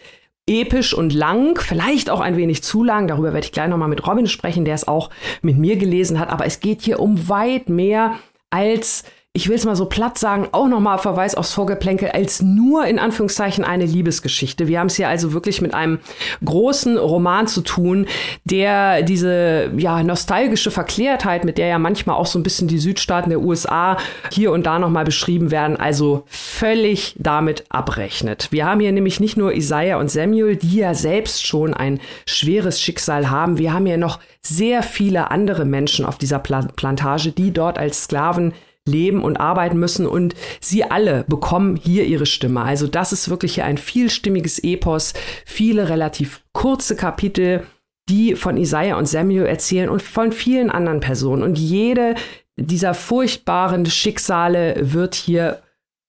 [0.52, 3.08] episch und lang, vielleicht auch ein wenig zu lang.
[3.08, 5.10] Darüber werde ich gleich nochmal mit Robin sprechen, der es auch
[5.42, 6.30] mit mir gelesen hat.
[6.30, 8.18] Aber es geht hier um weit mehr
[8.50, 12.86] als ich will es mal so platt sagen, auch nochmal Verweis aufs Vorgeplänkel als nur
[12.86, 14.68] in Anführungszeichen eine Liebesgeschichte.
[14.68, 16.00] Wir haben es hier also wirklich mit einem
[16.44, 18.08] großen Roman zu tun,
[18.44, 23.30] der diese ja nostalgische Verklärtheit, mit der ja manchmal auch so ein bisschen die Südstaaten
[23.30, 23.96] der USA
[24.34, 28.50] hier und da nochmal beschrieben werden, also völlig damit abrechnet.
[28.52, 32.82] Wir haben hier nämlich nicht nur Isaiah und Samuel, die ja selbst schon ein schweres
[32.82, 33.58] Schicksal haben.
[33.58, 38.54] Wir haben hier noch sehr viele andere Menschen auf dieser Plantage, die dort als Sklaven
[38.88, 42.62] leben und arbeiten müssen und sie alle bekommen hier ihre Stimme.
[42.62, 45.14] Also das ist wirklich hier ein vielstimmiges Epos,
[45.46, 47.64] viele relativ kurze Kapitel,
[48.10, 51.44] die von Isaiah und Samuel erzählen und von vielen anderen Personen.
[51.44, 52.16] Und jede
[52.58, 55.62] dieser furchtbaren Schicksale wird hier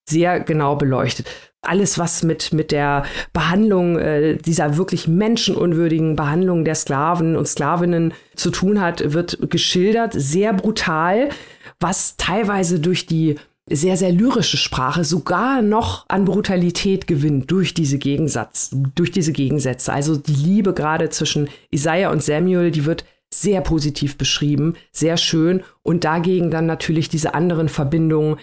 [0.09, 1.27] sehr genau beleuchtet.
[1.61, 8.13] Alles, was mit, mit der Behandlung, äh, dieser wirklich menschenunwürdigen Behandlung der Sklaven und Sklavinnen
[8.35, 11.29] zu tun hat, wird geschildert, sehr brutal
[11.79, 13.35] was teilweise durch die
[13.69, 19.93] sehr, sehr lyrische Sprache sogar noch an Brutalität gewinnt durch diese Gegensatz, durch diese Gegensätze.
[19.93, 25.63] Also die Liebe gerade zwischen Isaiah und Samuel, die wird sehr positiv beschrieben, sehr schön
[25.81, 28.37] und dagegen dann natürlich diese anderen Verbindungen.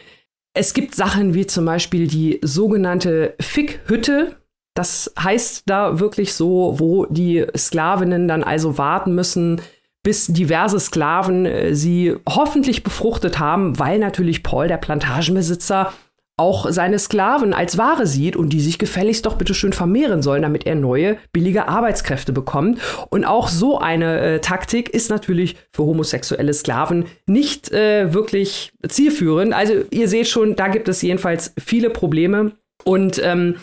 [0.55, 4.37] Es gibt Sachen wie zum Beispiel die sogenannte Fickhütte.
[4.75, 9.61] Das heißt da wirklich so, wo die Sklavinnen dann also warten müssen,
[10.03, 15.93] bis diverse Sklaven äh, sie hoffentlich befruchtet haben, weil natürlich Paul, der Plantagenbesitzer,
[16.41, 20.41] auch seine Sklaven als Ware sieht und die sich gefälligst doch bitte schön vermehren sollen,
[20.41, 22.81] damit er neue, billige Arbeitskräfte bekommt.
[23.11, 29.53] Und auch so eine äh, Taktik ist natürlich für homosexuelle Sklaven nicht äh, wirklich zielführend.
[29.53, 32.53] Also ihr seht schon, da gibt es jedenfalls viele Probleme.
[32.85, 33.57] Und ähm,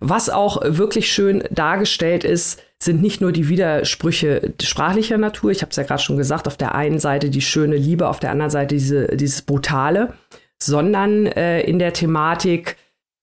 [0.00, 5.70] was auch wirklich schön dargestellt ist, sind nicht nur die Widersprüche sprachlicher Natur, ich habe
[5.70, 8.50] es ja gerade schon gesagt, auf der einen Seite die schöne Liebe, auf der anderen
[8.50, 10.14] Seite diese, dieses Brutale,
[10.60, 12.76] sondern äh, in der Thematik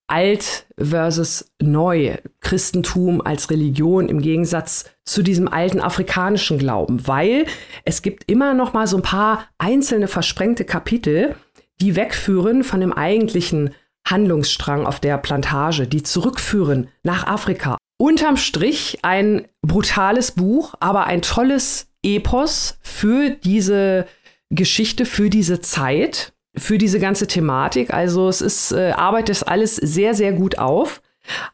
[0.07, 7.45] alt versus neu, Christentum als Religion im Gegensatz zu diesem alten afrikanischen Glauben, weil
[7.85, 11.35] es gibt immer noch mal so ein paar einzelne versprengte Kapitel,
[11.79, 13.71] die wegführen von dem eigentlichen
[14.09, 21.21] Handlungsstrang auf der Plantage, die zurückführen nach Afrika, unterm Strich ein brutales Buch, aber ein
[21.21, 24.07] tolles Epos für diese
[24.49, 27.93] Geschichte, für diese Zeit, für diese ganze Thematik.
[27.93, 31.01] Also es ist, äh, arbeitet alles sehr, sehr gut auf.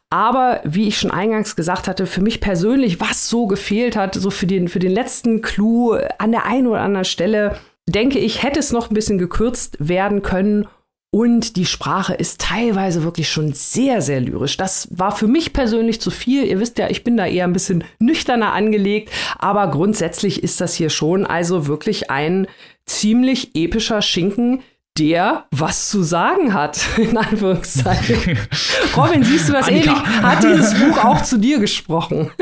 [0.08, 4.30] Aber wie ich schon eingangs gesagt hatte, für mich persönlich, was so gefehlt hat, so
[4.30, 8.58] für den, für den letzten Clou an der einen oder anderen Stelle, denke ich, hätte
[8.58, 10.66] es noch ein bisschen gekürzt werden können
[11.10, 14.56] und die Sprache ist teilweise wirklich schon sehr, sehr lyrisch.
[14.56, 16.44] Das war für mich persönlich zu viel.
[16.44, 19.10] Ihr wisst ja, ich bin da eher ein bisschen nüchterner angelegt.
[19.38, 22.46] Aber grundsätzlich ist das hier schon also wirklich ein
[22.84, 24.62] ziemlich epischer Schinken,
[24.98, 28.38] der was zu sagen hat, in Anführungszeichen.
[28.96, 29.92] Robin, siehst du das Annika.
[29.92, 30.22] ähnlich?
[30.22, 32.30] Hat dieses Buch auch zu dir gesprochen?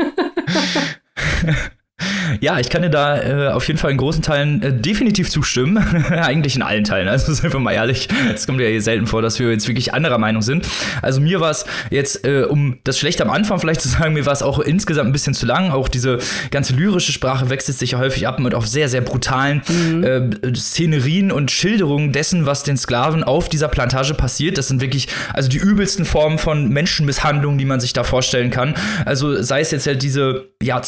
[2.41, 5.77] Ja, ich kann dir da äh, auf jeden Fall in großen Teilen äh, definitiv zustimmen.
[6.09, 7.07] Eigentlich in allen Teilen.
[7.07, 8.07] Also sind wir mal ehrlich.
[8.33, 10.67] Es kommt ja hier selten vor, dass wir jetzt wirklich anderer Meinung sind.
[11.01, 14.25] Also mir war es jetzt, äh, um das schlecht am Anfang vielleicht zu sagen, mir
[14.25, 15.71] war es auch insgesamt ein bisschen zu lang.
[15.71, 16.19] Auch diese
[16.51, 20.03] ganze lyrische Sprache wechselt sich ja häufig ab mit auf sehr, sehr brutalen mhm.
[20.03, 24.57] Äh, Szenerien und Schilderungen dessen, was den Sklaven auf dieser Plantage passiert.
[24.57, 28.75] Das sind wirklich also die übelsten Formen von Menschenmisshandlungen, die man sich da vorstellen kann.
[29.05, 30.81] Also sei es jetzt halt diese ja,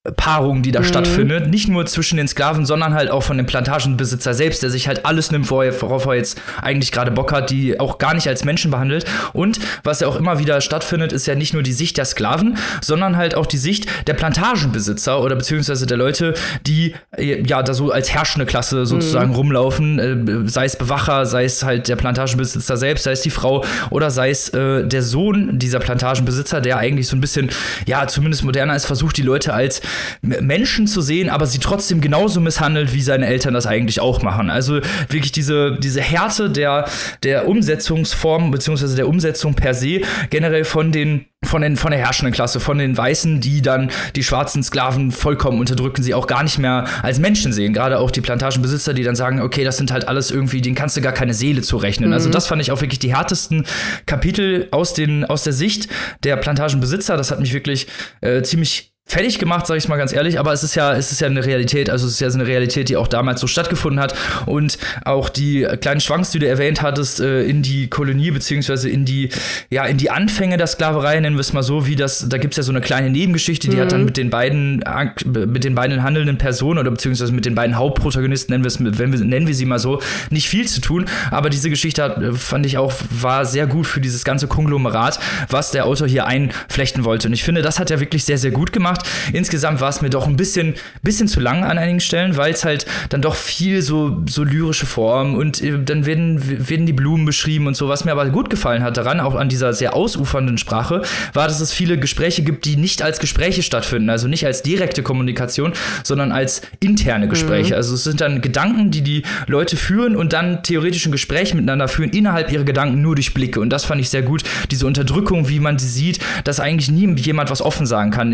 [0.00, 0.84] Zwangspaarung, die da mhm.
[0.84, 4.88] stattfindet, nicht nur zwischen den Sklaven, sondern halt auch von dem Plantagenbesitzer selbst, der sich
[4.88, 8.44] halt alles nimmt, worauf er jetzt eigentlich gerade Bock hat, die auch gar nicht als
[8.44, 9.04] Menschen behandelt.
[9.34, 12.56] Und was ja auch immer wieder stattfindet, ist ja nicht nur die Sicht der Sklaven,
[12.80, 16.32] sondern halt auch die Sicht der Plantagenbesitzer oder beziehungsweise der Leute,
[16.66, 19.36] die äh, ja da so als herrschende Klasse sozusagen mhm.
[19.36, 23.64] rumlaufen, äh, sei es Bewacher, sei es halt der Plantagenbesitzer selbst, sei es die Frau
[23.90, 27.50] oder sei es äh, der Sohn dieser Plantagenbesitzer, der eigentlich so ein bisschen,
[27.86, 29.82] ja, zumindest moderner ist, versucht die Leute als
[30.22, 34.50] Menschen zu sehen, aber sie trotzdem genauso misshandelt, wie seine Eltern das eigentlich auch machen.
[34.50, 36.86] Also wirklich diese, diese Härte der,
[37.22, 40.00] der Umsetzungsform beziehungsweise der Umsetzung per se
[40.30, 44.22] generell von den von, den, von der herrschenden Klasse, von den Weißen, die dann die
[44.22, 47.72] schwarzen Sklaven vollkommen unterdrücken, sie auch gar nicht mehr als Menschen sehen.
[47.72, 50.98] Gerade auch die Plantagenbesitzer, die dann sagen, okay, das sind halt alles irgendwie, denen kannst
[50.98, 52.12] du gar keine Seele zurechnen.
[52.12, 52.30] Also mhm.
[52.30, 53.64] Also das fand ich auch wirklich die härtesten
[54.04, 55.88] Kapitel aus, den, aus der Sicht
[56.22, 57.16] der Plantagenbesitzer.
[57.16, 57.86] Das hat mich wirklich
[58.20, 61.20] äh, ziemlich fertig gemacht, sage ich mal ganz ehrlich, aber es ist ja, es ist
[61.20, 64.00] ja eine Realität, also es ist ja so eine Realität, die auch damals so stattgefunden
[64.00, 64.14] hat
[64.46, 69.04] und auch die kleinen Schwanks, die du erwähnt hattest, äh, in die Kolonie beziehungsweise in
[69.04, 69.30] die,
[69.68, 72.52] ja, in die Anfänge der Sklaverei, nennen wir es mal so, wie das, da gibt
[72.54, 73.80] es ja so eine kleine Nebengeschichte, die mhm.
[73.80, 74.84] hat dann mit den beiden,
[75.24, 79.12] mit den beiden handelnden Personen oder beziehungsweise mit den beiden Hauptprotagonisten, nennen wir es, wenn
[79.12, 82.64] wir, nennen wir sie mal so, nicht viel zu tun, aber diese Geschichte hat, fand
[82.64, 85.18] ich auch, war sehr gut für dieses ganze Konglomerat,
[85.48, 87.26] was der Autor hier einflechten wollte.
[87.26, 89.08] Und ich finde, das hat er wirklich sehr, sehr gut gemacht gemacht.
[89.32, 92.64] Insgesamt war es mir doch ein bisschen, bisschen zu lang an einigen Stellen, weil es
[92.64, 97.24] halt dann doch viel so, so lyrische Form und äh, dann werden, werden die Blumen
[97.24, 97.88] beschrieben und so.
[97.88, 101.60] Was mir aber gut gefallen hat daran, auch an dieser sehr ausufernden Sprache, war, dass
[101.60, 106.32] es viele Gespräche gibt, die nicht als Gespräche stattfinden, also nicht als direkte Kommunikation, sondern
[106.32, 107.72] als interne Gespräche.
[107.72, 107.76] Mhm.
[107.76, 111.88] Also es sind dann Gedanken, die die Leute führen und dann theoretisch ein Gespräch miteinander
[111.88, 113.60] führen, innerhalb ihrer Gedanken nur durch Blicke.
[113.60, 117.14] Und das fand ich sehr gut, diese Unterdrückung, wie man sie sieht, dass eigentlich nie
[117.16, 118.32] jemand was offen sagen kann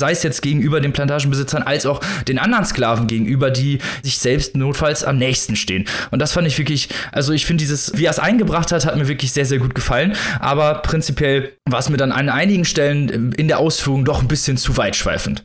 [0.00, 4.56] sei es jetzt gegenüber den Plantagenbesitzern als auch den anderen Sklaven gegenüber, die sich selbst
[4.56, 5.86] notfalls am nächsten stehen.
[6.10, 8.96] Und das fand ich wirklich, also ich finde dieses, wie er es eingebracht hat, hat
[8.96, 10.16] mir wirklich sehr, sehr gut gefallen.
[10.40, 14.56] Aber prinzipiell war es mir dann an einigen Stellen in der Ausführung doch ein bisschen
[14.56, 15.44] zu weitschweifend.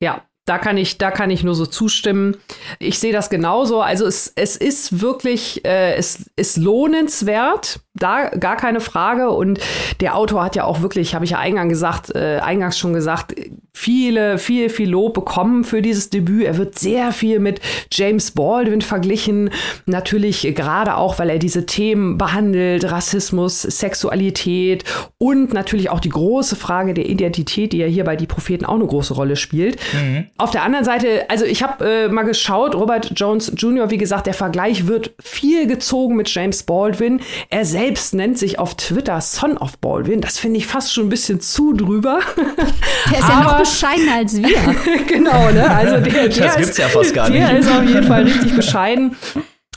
[0.00, 2.36] Ja, da kann ich, da kann ich nur so zustimmen.
[2.78, 3.80] Ich sehe das genauso.
[3.82, 9.30] Also es, es ist wirklich, äh, es ist lohnenswert, da gar keine Frage.
[9.30, 9.58] Und
[10.00, 13.34] der Autor hat ja auch wirklich, habe ich ja eingangs gesagt, äh, eingangs schon gesagt,
[13.72, 16.44] viele, viel, viel Lob bekommen für dieses Debüt.
[16.44, 17.60] Er wird sehr viel mit
[17.92, 19.50] James Baldwin verglichen.
[19.84, 24.84] Natürlich gerade auch, weil er diese Themen behandelt, Rassismus, Sexualität
[25.18, 28.76] und natürlich auch die große Frage der Identität, die ja hier bei Die Propheten auch
[28.76, 29.78] eine große Rolle spielt.
[29.92, 30.26] Mhm.
[30.38, 34.26] Auf der anderen Seite, also ich habe äh, mal geschaut, Robert Jones Jr., wie gesagt,
[34.26, 37.22] der Vergleich wird viel gezogen mit James Baldwin.
[37.48, 40.20] Er selbst nennt sich auf Twitter Son of Baldwin.
[40.20, 42.20] Das finde ich fast schon ein bisschen zu drüber.
[43.10, 44.58] Der ist Aber, ja noch bescheidener als wir.
[45.08, 45.70] genau, ne?
[45.70, 47.40] Also der, der das gibt's ja fast gar nicht.
[47.40, 49.16] Der ist auf jeden Fall richtig bescheiden.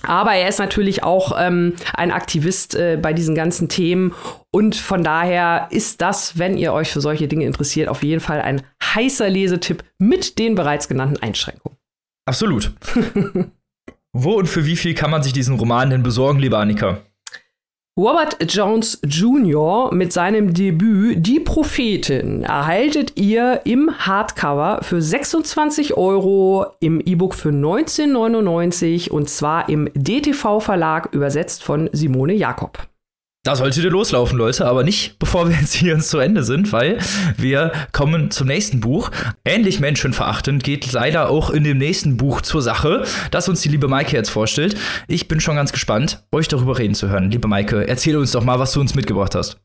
[0.03, 4.13] Aber er ist natürlich auch ähm, ein Aktivist äh, bei diesen ganzen Themen.
[4.51, 8.41] Und von daher ist das, wenn ihr euch für solche Dinge interessiert, auf jeden Fall
[8.41, 11.77] ein heißer Lesetipp mit den bereits genannten Einschränkungen.
[12.25, 12.71] Absolut.
[14.13, 17.01] Wo und für wie viel kann man sich diesen Roman denn besorgen, liebe Annika?
[17.99, 19.93] Robert Jones Jr.
[19.93, 27.49] mit seinem Debüt Die Prophetin erhaltet ihr im Hardcover für 26 Euro, im E-Book für
[27.49, 32.87] 19,99 und zwar im DTV Verlag übersetzt von Simone Jakob.
[33.45, 36.99] Da solltet ihr loslaufen, Leute, aber nicht bevor wir jetzt hier zu Ende sind, weil
[37.37, 39.11] wir kommen zum nächsten Buch.
[39.45, 43.87] Ähnlich menschenverachtend geht leider auch in dem nächsten Buch zur Sache, das uns die liebe
[43.87, 44.75] Maike jetzt vorstellt.
[45.07, 47.31] Ich bin schon ganz gespannt, euch darüber reden zu hören.
[47.31, 49.57] Liebe Maike, erzähl uns doch mal, was du uns mitgebracht hast.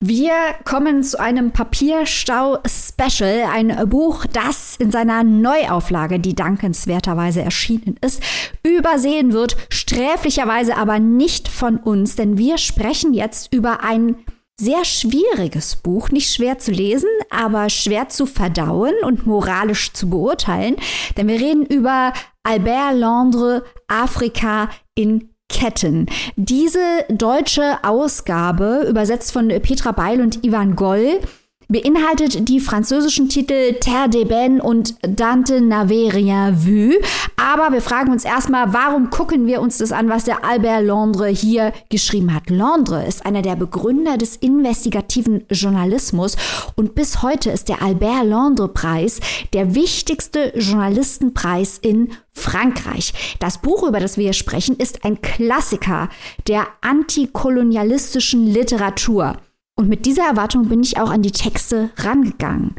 [0.00, 0.32] Wir
[0.64, 8.22] kommen zu einem Papierstau-Special, ein Buch, das in seiner Neuauflage, die dankenswerterweise erschienen ist,
[8.62, 14.14] übersehen wird, sträflicherweise aber nicht von uns, denn wir sprechen jetzt über ein
[14.60, 20.76] sehr schwieriges Buch, nicht schwer zu lesen, aber schwer zu verdauen und moralisch zu beurteilen,
[21.16, 22.12] denn wir reden über
[22.44, 26.06] Albert Londres Afrika in Ketten.
[26.36, 31.20] Diese deutsche Ausgabe, übersetzt von Petra Beil und Ivan Goll,
[31.68, 36.94] beinhaltet die französischen Titel Terre d'Eben und Dante n'avait rien vu.
[37.36, 41.28] Aber wir fragen uns erstmal, warum gucken wir uns das an, was der Albert Londre
[41.28, 42.48] hier geschrieben hat?
[42.48, 46.36] Londre ist einer der Begründer des investigativen Journalismus
[46.74, 49.20] und bis heute ist der Albert Londre Preis
[49.52, 53.36] der wichtigste Journalistenpreis in Frankreich.
[53.40, 56.08] Das Buch, über das wir hier sprechen, ist ein Klassiker
[56.46, 59.36] der antikolonialistischen Literatur.
[59.78, 62.74] Und mit dieser Erwartung bin ich auch an die Texte rangegangen.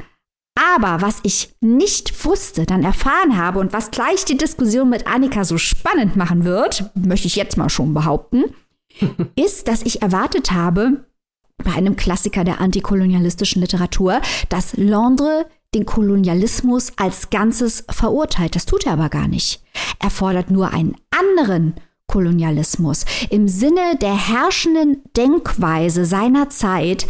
[0.75, 5.45] Aber was ich nicht wusste, dann erfahren habe und was gleich die Diskussion mit Annika
[5.45, 8.43] so spannend machen wird, möchte ich jetzt mal schon behaupten,
[9.37, 11.05] ist, dass ich erwartet habe,
[11.63, 18.55] bei einem Klassiker der antikolonialistischen Literatur, dass Londres den Kolonialismus als Ganzes verurteilt.
[18.55, 19.63] Das tut er aber gar nicht.
[19.99, 21.75] Er fordert nur einen anderen
[22.09, 23.05] Kolonialismus.
[23.29, 27.07] Im Sinne der herrschenden Denkweise seiner Zeit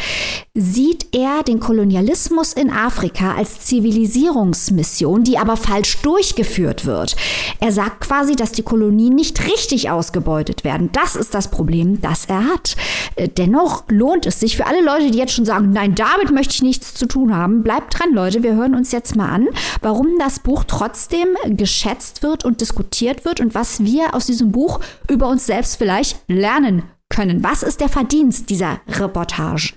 [0.53, 7.15] sieht er den Kolonialismus in Afrika als Zivilisierungsmission, die aber falsch durchgeführt wird.
[7.59, 10.89] Er sagt quasi, dass die Kolonien nicht richtig ausgebeutet werden.
[10.91, 12.75] Das ist das Problem, das er hat.
[13.15, 16.53] Äh, dennoch lohnt es sich für alle Leute, die jetzt schon sagen, nein, damit möchte
[16.53, 17.63] ich nichts zu tun haben.
[17.63, 18.43] Bleibt dran, Leute.
[18.43, 19.47] Wir hören uns jetzt mal an,
[19.81, 24.81] warum das Buch trotzdem geschätzt wird und diskutiert wird und was wir aus diesem Buch
[25.09, 27.43] über uns selbst vielleicht lernen können.
[27.43, 29.73] Was ist der Verdienst dieser Reportage?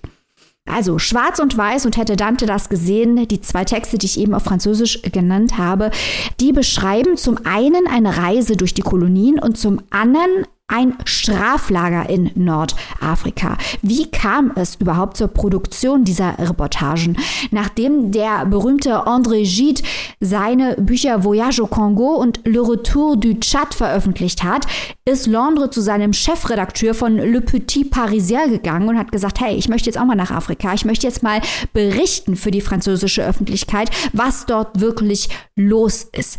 [0.64, 4.32] Also schwarz und weiß und hätte Dante das gesehen, die zwei Texte, die ich eben
[4.32, 5.90] auf Französisch genannt habe,
[6.38, 12.30] die beschreiben zum einen eine Reise durch die Kolonien und zum anderen ein Straflager in
[12.34, 13.58] Nordafrika.
[13.82, 17.18] Wie kam es überhaupt zur Produktion dieser Reportagen?
[17.50, 19.82] Nachdem der berühmte André Gide
[20.20, 24.66] seine Bücher Voyage au Congo und Le Retour du Tchad veröffentlicht hat,
[25.04, 29.68] ist Londres zu seinem Chefredakteur von Le Petit Parisien gegangen und hat gesagt, hey, ich
[29.68, 30.72] möchte jetzt auch mal nach Afrika.
[30.72, 31.42] Ich möchte jetzt mal
[31.74, 36.38] berichten für die französische Öffentlichkeit, was dort wirklich los ist.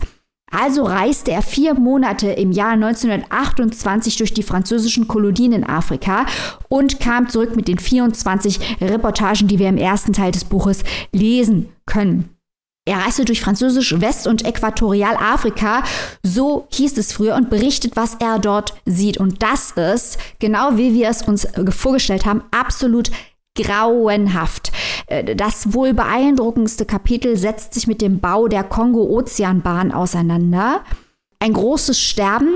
[0.53, 6.27] Also reiste er vier Monate im Jahr 1928 durch die französischen Kolonien in Afrika
[6.69, 11.69] und kam zurück mit den 24 Reportagen, die wir im ersten Teil des Buches lesen
[11.87, 12.29] können.
[12.85, 15.83] Er reiste durch französisch West- und Äquatorialafrika,
[16.21, 19.17] so hieß es früher, und berichtet, was er dort sieht.
[19.17, 23.09] Und das ist, genau wie wir es uns vorgestellt haben, absolut
[23.55, 24.71] grauenhaft.
[25.07, 30.81] Äh, das wohl beeindruckendste Kapitel setzt sich mit dem Bau der Kongo-Ozeanbahn auseinander.
[31.39, 32.55] Ein großes Sterben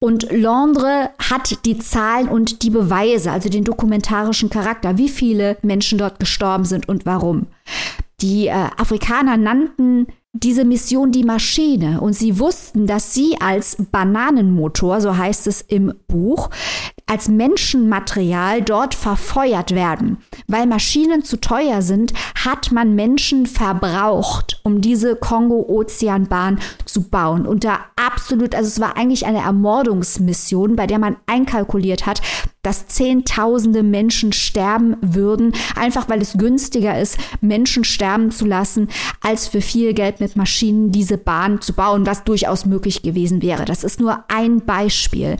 [0.00, 5.98] und Londres hat die Zahlen und die Beweise, also den dokumentarischen Charakter, wie viele Menschen
[5.98, 7.46] dort gestorben sind und warum.
[8.20, 15.00] Die äh, Afrikaner nannten diese Mission die Maschine und sie wussten, dass sie als Bananenmotor,
[15.00, 16.50] so heißt es im Buch,
[17.06, 20.18] als Menschenmaterial dort verfeuert werden.
[20.48, 22.12] Weil Maschinen zu teuer sind,
[22.44, 27.46] hat man Menschen verbraucht, um diese Kongo-Ozeanbahn zu bauen.
[27.46, 32.20] Und da absolut, also es war eigentlich eine Ermordungsmission, bei der man einkalkuliert hat,
[32.64, 38.88] dass Zehntausende Menschen sterben würden, einfach weil es günstiger ist, Menschen sterben zu lassen,
[39.20, 43.64] als für viel Geld mit Maschinen diese Bahn zu bauen, was durchaus möglich gewesen wäre.
[43.66, 45.36] Das ist nur ein Beispiel.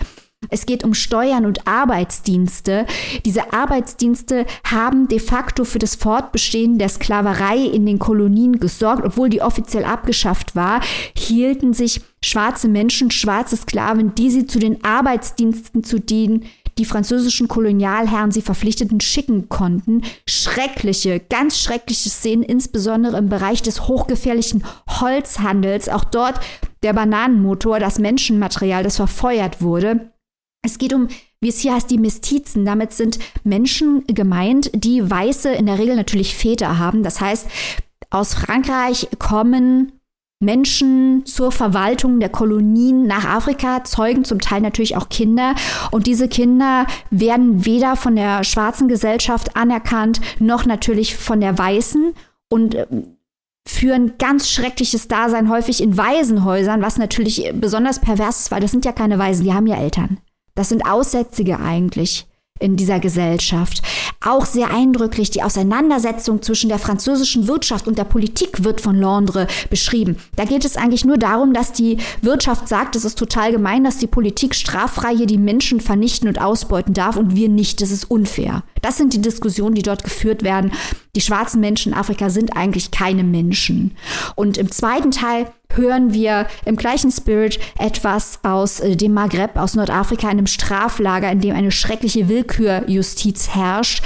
[0.50, 2.84] Es geht um Steuern und Arbeitsdienste.
[3.24, 9.06] Diese Arbeitsdienste haben de facto für das Fortbestehen der Sklaverei in den Kolonien gesorgt.
[9.06, 10.82] Obwohl die offiziell abgeschafft war,
[11.16, 16.44] hielten sich schwarze Menschen, schwarze Sklaven, die sie zu den Arbeitsdiensten zu dienen,
[16.78, 20.02] die französischen Kolonialherren sie verpflichteten, schicken konnten.
[20.28, 25.88] Schreckliche, ganz schreckliche Szenen, insbesondere im Bereich des hochgefährlichen Holzhandels.
[25.88, 26.40] Auch dort
[26.82, 30.12] der Bananenmotor, das Menschenmaterial, das verfeuert wurde.
[30.62, 31.08] Es geht um,
[31.40, 32.64] wie es hier heißt, die Mestizen.
[32.64, 37.02] Damit sind Menschen gemeint, die weiße, in der Regel natürlich Väter haben.
[37.02, 37.46] Das heißt,
[38.10, 39.92] aus Frankreich kommen
[40.44, 45.54] Menschen zur Verwaltung der Kolonien nach Afrika, zeugen zum Teil natürlich auch Kinder.
[45.90, 52.14] Und diese Kinder werden weder von der schwarzen Gesellschaft anerkannt, noch natürlich von der weißen.
[52.48, 53.16] Und ähm,
[53.66, 58.84] führen ganz schreckliches Dasein häufig in Waisenhäusern, was natürlich besonders pervers ist, weil das sind
[58.84, 60.18] ja keine Waisen, die haben ja Eltern.
[60.54, 62.26] Das sind Aussätzige eigentlich
[62.60, 63.82] in dieser Gesellschaft.
[64.26, 69.48] Auch sehr eindrücklich die Auseinandersetzung zwischen der französischen Wirtschaft und der Politik wird von Londres
[69.68, 70.16] beschrieben.
[70.36, 73.98] Da geht es eigentlich nur darum, dass die Wirtschaft sagt, es ist total gemein, dass
[73.98, 77.82] die Politik straffrei hier die Menschen vernichten und ausbeuten darf und wir nicht.
[77.82, 78.62] Das ist unfair.
[78.80, 80.72] Das sind die Diskussionen, die dort geführt werden.
[81.16, 83.94] Die schwarzen Menschen in Afrika sind eigentlich keine Menschen.
[84.36, 89.74] Und im zweiten Teil hören wir im gleichen Spirit etwas aus äh, dem Maghreb, aus
[89.74, 94.02] Nordafrika, einem Straflager, in dem eine schreckliche Willkürjustiz herrscht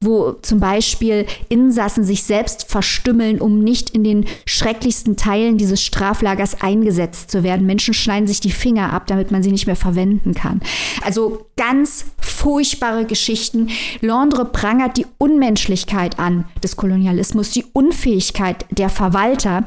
[0.00, 6.60] wo zum Beispiel Insassen sich selbst verstümmeln, um nicht in den schrecklichsten Teilen dieses Straflagers
[6.60, 7.66] eingesetzt zu werden.
[7.66, 10.60] Menschen schneiden sich die Finger ab, damit man sie nicht mehr verwenden kann.
[11.02, 13.70] Also ganz furchtbare Geschichten.
[14.00, 19.66] Londres prangert die Unmenschlichkeit an des Kolonialismus, die Unfähigkeit der Verwalter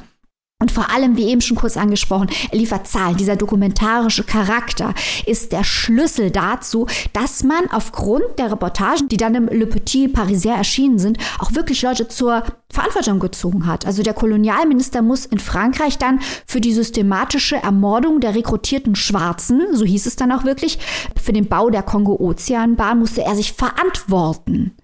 [0.61, 3.15] und vor allem, wie eben schon kurz angesprochen, er liefert Zahlen.
[3.15, 4.93] Dieser dokumentarische Charakter
[5.25, 10.55] ist der Schlüssel dazu, dass man aufgrund der Reportagen, die dann im Le Petit Parisien
[10.55, 13.85] erschienen sind, auch wirklich Leute zur Verantwortung gezogen hat.
[13.85, 19.85] Also der Kolonialminister muss in Frankreich dann für die systematische Ermordung der rekrutierten Schwarzen, so
[19.85, 20.77] hieß es dann auch wirklich,
[21.21, 24.75] für den Bau der Kongo-Ozeanbahn musste er sich verantworten.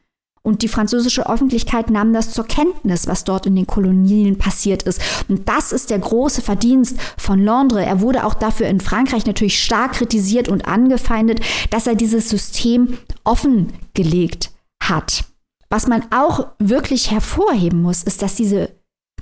[0.46, 5.02] Und die französische Öffentlichkeit nahm das zur Kenntnis, was dort in den Kolonien passiert ist.
[5.28, 7.84] Und das ist der große Verdienst von Londres.
[7.88, 11.39] Er wurde auch dafür in Frankreich natürlich stark kritisiert und angefeindet,
[11.72, 14.52] dass er dieses System offengelegt
[14.84, 15.24] hat.
[15.72, 18.70] Was man auch wirklich hervorheben muss, ist, dass diese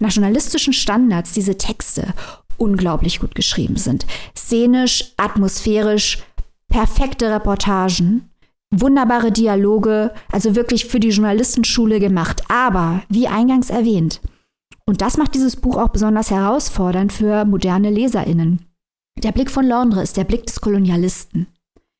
[0.01, 2.13] nationalistischen Standards, diese Texte
[2.57, 4.05] unglaublich gut geschrieben sind.
[4.37, 6.21] Szenisch, atmosphärisch,
[6.67, 8.29] perfekte Reportagen
[8.81, 12.43] wunderbare Dialoge, also wirklich für die Journalistenschule gemacht.
[12.49, 14.21] Aber, wie eingangs erwähnt,
[14.85, 18.65] und das macht dieses Buch auch besonders herausfordernd für moderne Leserinnen.
[19.23, 21.47] Der Blick von Londres ist der Blick des Kolonialisten.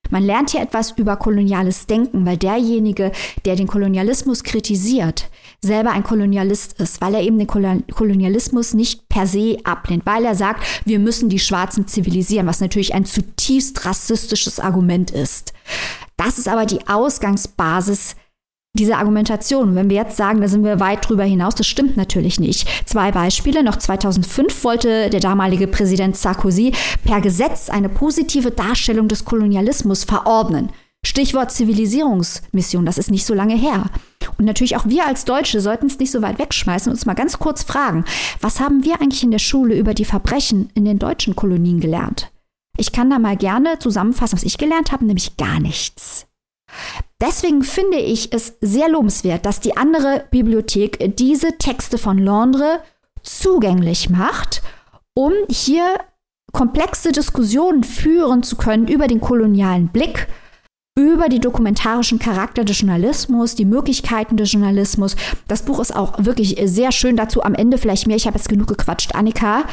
[0.09, 3.11] Man lernt hier etwas über koloniales Denken, weil derjenige,
[3.45, 5.29] der den Kolonialismus kritisiert,
[5.61, 10.35] selber ein Kolonialist ist, weil er eben den Kolonialismus nicht per se ablehnt, weil er
[10.35, 15.53] sagt, wir müssen die Schwarzen zivilisieren, was natürlich ein zutiefst rassistisches Argument ist.
[16.23, 18.15] Das ist aber die Ausgangsbasis
[18.77, 19.75] dieser Argumentation.
[19.75, 22.67] Wenn wir jetzt sagen, da sind wir weit drüber hinaus, das stimmt natürlich nicht.
[22.85, 23.61] Zwei Beispiele.
[23.61, 30.71] Noch 2005 wollte der damalige Präsident Sarkozy per Gesetz eine positive Darstellung des Kolonialismus verordnen.
[31.05, 33.87] Stichwort Zivilisierungsmission, das ist nicht so lange her.
[34.37, 37.13] Und natürlich auch wir als Deutsche sollten es nicht so weit wegschmeißen und uns mal
[37.13, 38.05] ganz kurz fragen,
[38.39, 42.32] was haben wir eigentlich in der Schule über die Verbrechen in den deutschen Kolonien gelernt?
[42.77, 46.27] Ich kann da mal gerne zusammenfassen, was ich gelernt habe, nämlich gar nichts.
[47.21, 52.79] Deswegen finde ich es sehr lobenswert, dass die andere Bibliothek diese Texte von Londres
[53.21, 54.61] zugänglich macht,
[55.13, 55.85] um hier
[56.51, 60.27] komplexe Diskussionen führen zu können über den kolonialen Blick,
[60.95, 65.15] über die dokumentarischen Charakter des Journalismus, die Möglichkeiten des Journalismus.
[65.47, 67.43] Das Buch ist auch wirklich sehr schön dazu.
[67.43, 68.15] Am Ende vielleicht mehr.
[68.15, 69.15] Ich habe jetzt genug gequatscht.
[69.15, 69.63] Annika,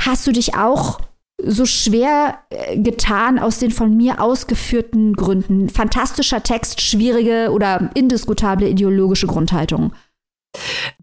[0.00, 1.00] hast du dich auch
[1.44, 5.68] so schwer äh, getan aus den von mir ausgeführten Gründen.
[5.68, 9.92] Fantastischer Text, schwierige oder indiskutable ideologische Grundhaltung.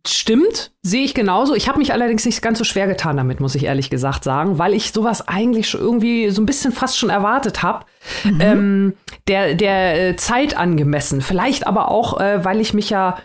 [0.06, 1.56] Stimmt, sehe ich genauso.
[1.56, 4.60] Ich habe mich allerdings nicht ganz so schwer getan damit, muss ich ehrlich gesagt sagen,
[4.60, 7.86] weil ich sowas eigentlich schon irgendwie so ein bisschen fast schon erwartet habe.
[8.26, 8.42] Mhm.
[8.42, 8.94] Ähm,
[9.28, 11.22] der, der äh, Zeit angemessen.
[11.22, 13.18] Vielleicht aber auch, äh, weil ich mich ja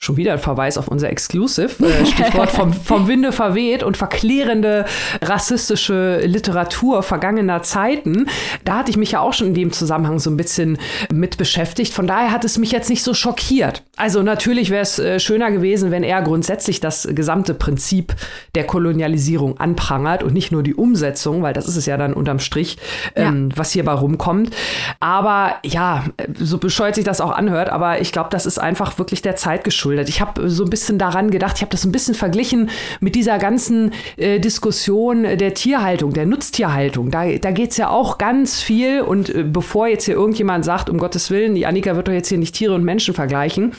[0.00, 4.84] Schon wieder ein Verweis auf unser Exclusive, äh, Stichwort vom, vom Winde verweht und verklärende
[5.20, 8.28] rassistische Literatur vergangener Zeiten.
[8.64, 10.78] Da hatte ich mich ja auch schon in dem Zusammenhang so ein bisschen
[11.12, 11.92] mit beschäftigt.
[11.92, 13.82] Von daher hat es mich jetzt nicht so schockiert.
[13.96, 18.14] Also natürlich wäre es äh, schöner gewesen, wenn er grundsätzlich das gesamte Prinzip
[18.54, 22.38] der Kolonialisierung anprangert und nicht nur die Umsetzung, weil das ist es ja dann unterm
[22.38, 22.78] Strich,
[23.16, 23.58] ähm, ja.
[23.58, 24.54] was hierbei rumkommt.
[25.00, 26.04] Aber ja,
[26.38, 29.64] so bescheuert sich das auch anhört, aber ich glaube, das ist einfach wirklich der Zeit
[29.64, 30.08] geschuldet geschuldet.
[30.08, 32.70] Ich habe so ein bisschen daran gedacht, ich habe das ein bisschen verglichen
[33.00, 37.10] mit dieser ganzen äh, Diskussion der Tierhaltung, der Nutztierhaltung.
[37.10, 39.00] Da, da geht es ja auch ganz viel.
[39.00, 42.28] Und äh, bevor jetzt hier irgendjemand sagt, um Gottes Willen, die Annika wird doch jetzt
[42.28, 43.72] hier nicht Tiere und Menschen vergleichen,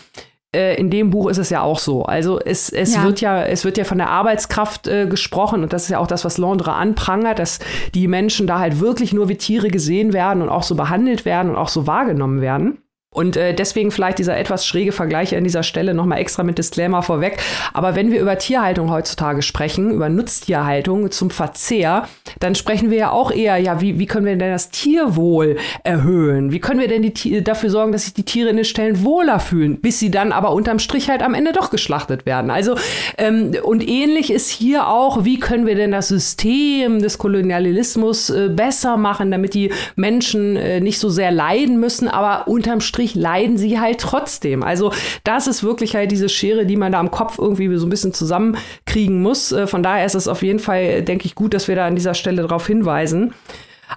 [0.55, 2.03] äh, in dem Buch ist es ja auch so.
[2.03, 3.03] Also es, es ja.
[3.03, 6.07] wird ja, es wird ja von der Arbeitskraft äh, gesprochen und das ist ja auch
[6.07, 7.59] das, was Londres anprangert, dass
[7.93, 11.51] die Menschen da halt wirklich nur wie Tiere gesehen werden und auch so behandelt werden
[11.51, 12.79] und auch so wahrgenommen werden.
[13.11, 17.01] Und äh, deswegen vielleicht dieser etwas schräge Vergleich an dieser Stelle nochmal extra mit Disclaimer
[17.01, 17.39] vorweg.
[17.73, 22.07] Aber wenn wir über Tierhaltung heutzutage sprechen, über Nutztierhaltung zum Verzehr,
[22.39, 26.51] dann sprechen wir ja auch eher, ja, wie, wie können wir denn das Tierwohl erhöhen?
[26.51, 29.39] Wie können wir denn die, dafür sorgen, dass sich die Tiere in den Stellen wohler
[29.39, 32.51] fühlen, bis sie dann aber unterm Strich halt am Ende doch geschlachtet werden?
[32.51, 32.75] Also,
[33.17, 38.49] ähm, und ähnlich ist hier auch, wie können wir denn das System des Kolonialismus äh,
[38.49, 43.15] besser machen, damit die Menschen äh, nicht so sehr leiden müssen, aber unterm Strich Strich
[43.15, 44.61] leiden sie halt trotzdem.
[44.61, 44.91] Also
[45.23, 48.13] das ist wirklich halt diese Schere, die man da am Kopf irgendwie so ein bisschen
[48.13, 49.55] zusammenkriegen muss.
[49.67, 52.13] Von daher ist es auf jeden Fall, denke ich, gut, dass wir da an dieser
[52.13, 53.33] Stelle darauf hinweisen.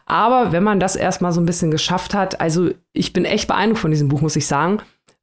[0.07, 3.81] Aber wenn man das erstmal so ein bisschen geschafft hat, also ich bin echt beeindruckt
[3.81, 4.79] von diesem Buch, muss ich sagen,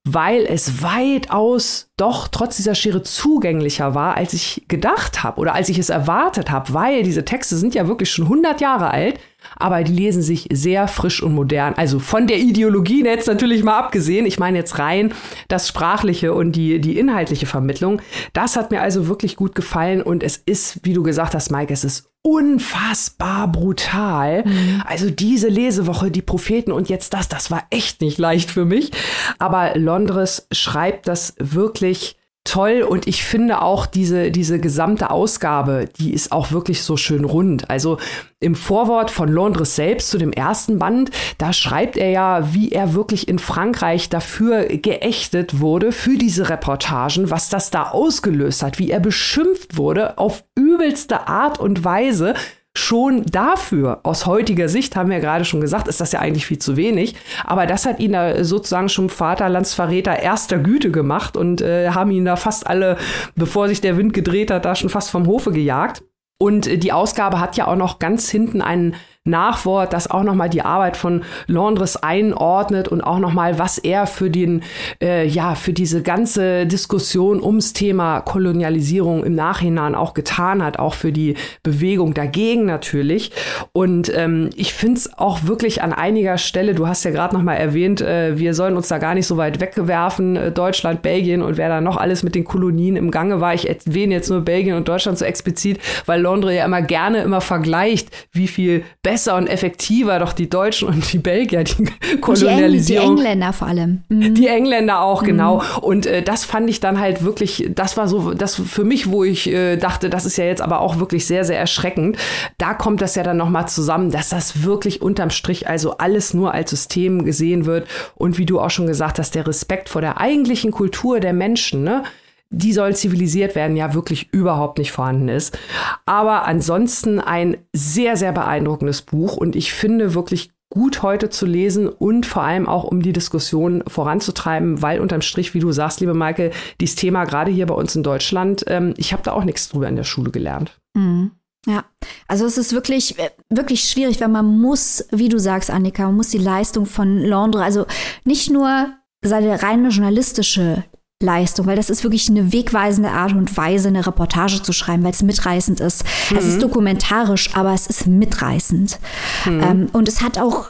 [0.05, 5.69] weil es weitaus doch trotz dieser Schere zugänglicher war, als ich gedacht habe oder als
[5.69, 9.21] ich es erwartet habe, weil diese Texte sind ja wirklich schon 100 Jahre alt,
[9.55, 11.73] aber die lesen sich sehr frisch und modern.
[11.75, 14.25] Also von der Ideologie jetzt natürlich mal abgesehen.
[14.25, 15.13] Ich meine jetzt rein
[15.47, 18.01] das sprachliche und die, die inhaltliche Vermittlung.
[18.33, 21.73] Das hat mir also wirklich gut gefallen und es ist, wie du gesagt hast, Mike,
[21.73, 24.43] es ist unfassbar brutal.
[24.45, 24.83] Mhm.
[24.85, 28.91] Also diese Lesewoche, die Propheten und jetzt das, das war echt nicht leicht für mich.
[29.37, 32.18] Aber Londres schreibt das wirklich
[32.49, 37.23] toll und ich finde auch diese, diese gesamte Ausgabe, die ist auch wirklich so schön
[37.23, 37.69] rund.
[37.69, 37.97] Also
[38.39, 42.93] im Vorwort von Londres selbst zu dem ersten Band, da schreibt er ja, wie er
[42.93, 48.89] wirklich in Frankreich dafür geächtet wurde, für diese Reportagen, was das da ausgelöst hat, wie
[48.89, 52.33] er beschimpft wurde auf übelste Art und Weise
[52.77, 56.59] schon dafür, aus heutiger Sicht, haben wir gerade schon gesagt, ist das ja eigentlich viel
[56.59, 57.15] zu wenig.
[57.45, 62.25] Aber das hat ihn da sozusagen schon Vaterlandsverräter erster Güte gemacht und äh, haben ihn
[62.25, 62.97] da fast alle,
[63.35, 66.03] bevor sich der Wind gedreht hat, da schon fast vom Hofe gejagt.
[66.39, 68.95] Und äh, die Ausgabe hat ja auch noch ganz hinten einen
[69.29, 74.29] Nachwort, das auch nochmal die Arbeit von Londres einordnet und auch nochmal, was er für
[74.29, 74.63] den,
[75.01, 80.93] äh, ja, für diese ganze Diskussion ums Thema Kolonialisierung im Nachhinein auch getan hat, auch
[80.93, 83.31] für die Bewegung dagegen natürlich.
[83.71, 87.57] Und ähm, ich finde es auch wirklich an einiger Stelle, du hast ja gerade nochmal
[87.57, 91.57] erwähnt, äh, wir sollen uns da gar nicht so weit wegwerfen, äh, Deutschland, Belgien und
[91.57, 93.53] wer da noch alles mit den Kolonien im Gange war.
[93.53, 97.41] Ich erwähne jetzt nur Belgien und Deutschland so explizit, weil Londres ja immer gerne immer
[97.41, 101.85] vergleicht, wie viel besser besser und effektiver doch die Deutschen und die Belgier, die
[102.21, 103.17] Kolonialisierung.
[103.17, 104.03] Die, Engländer vor allem.
[104.07, 104.33] Mhm.
[104.33, 105.57] Die Engländer auch, genau.
[105.57, 105.79] Mhm.
[105.81, 109.25] Und äh, das fand ich dann halt wirklich, das war so, das für mich, wo
[109.25, 112.17] ich äh, dachte, das ist ja jetzt aber auch wirklich sehr, sehr erschreckend.
[112.57, 116.53] Da kommt das ja dann nochmal zusammen, dass das wirklich unterm Strich also alles nur
[116.53, 117.87] als System gesehen wird.
[118.15, 121.83] Und wie du auch schon gesagt hast, der Respekt vor der eigentlichen Kultur der Menschen,
[121.83, 122.03] ne?
[122.49, 125.57] Die soll zivilisiert werden, ja wirklich überhaupt nicht vorhanden ist.
[126.05, 131.87] Aber ansonsten ein sehr, sehr beeindruckendes Buch und ich finde wirklich gut heute zu lesen
[131.87, 136.13] und vor allem auch um die Diskussion voranzutreiben, weil unterm Strich, wie du sagst, liebe
[136.13, 139.69] Maike, dieses Thema gerade hier bei uns in Deutschland, ähm, ich habe da auch nichts
[139.69, 140.79] drüber in der Schule gelernt.
[140.93, 141.31] Mhm.
[141.67, 141.83] Ja,
[142.27, 143.15] also es ist wirklich,
[143.49, 147.61] wirklich schwierig, weil man muss, wie du sagst, Annika, man muss die Leistung von Londres,
[147.61, 147.85] also
[148.23, 150.85] nicht nur seine reine journalistische
[151.21, 155.11] Leistung, weil das ist wirklich eine wegweisende Art und Weise, eine Reportage zu schreiben, weil
[155.11, 156.05] es mitreißend ist.
[156.31, 156.37] Mhm.
[156.37, 156.61] Es ist mhm.
[156.61, 158.99] dokumentarisch, aber es ist mitreißend.
[159.45, 159.61] Mhm.
[159.61, 160.69] Ähm, und es hat auch,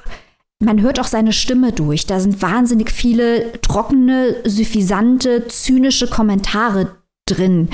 [0.59, 2.07] man hört auch seine Stimme durch.
[2.07, 6.95] Da sind wahnsinnig viele trockene, suffisante, zynische Kommentare
[7.29, 7.69] drin.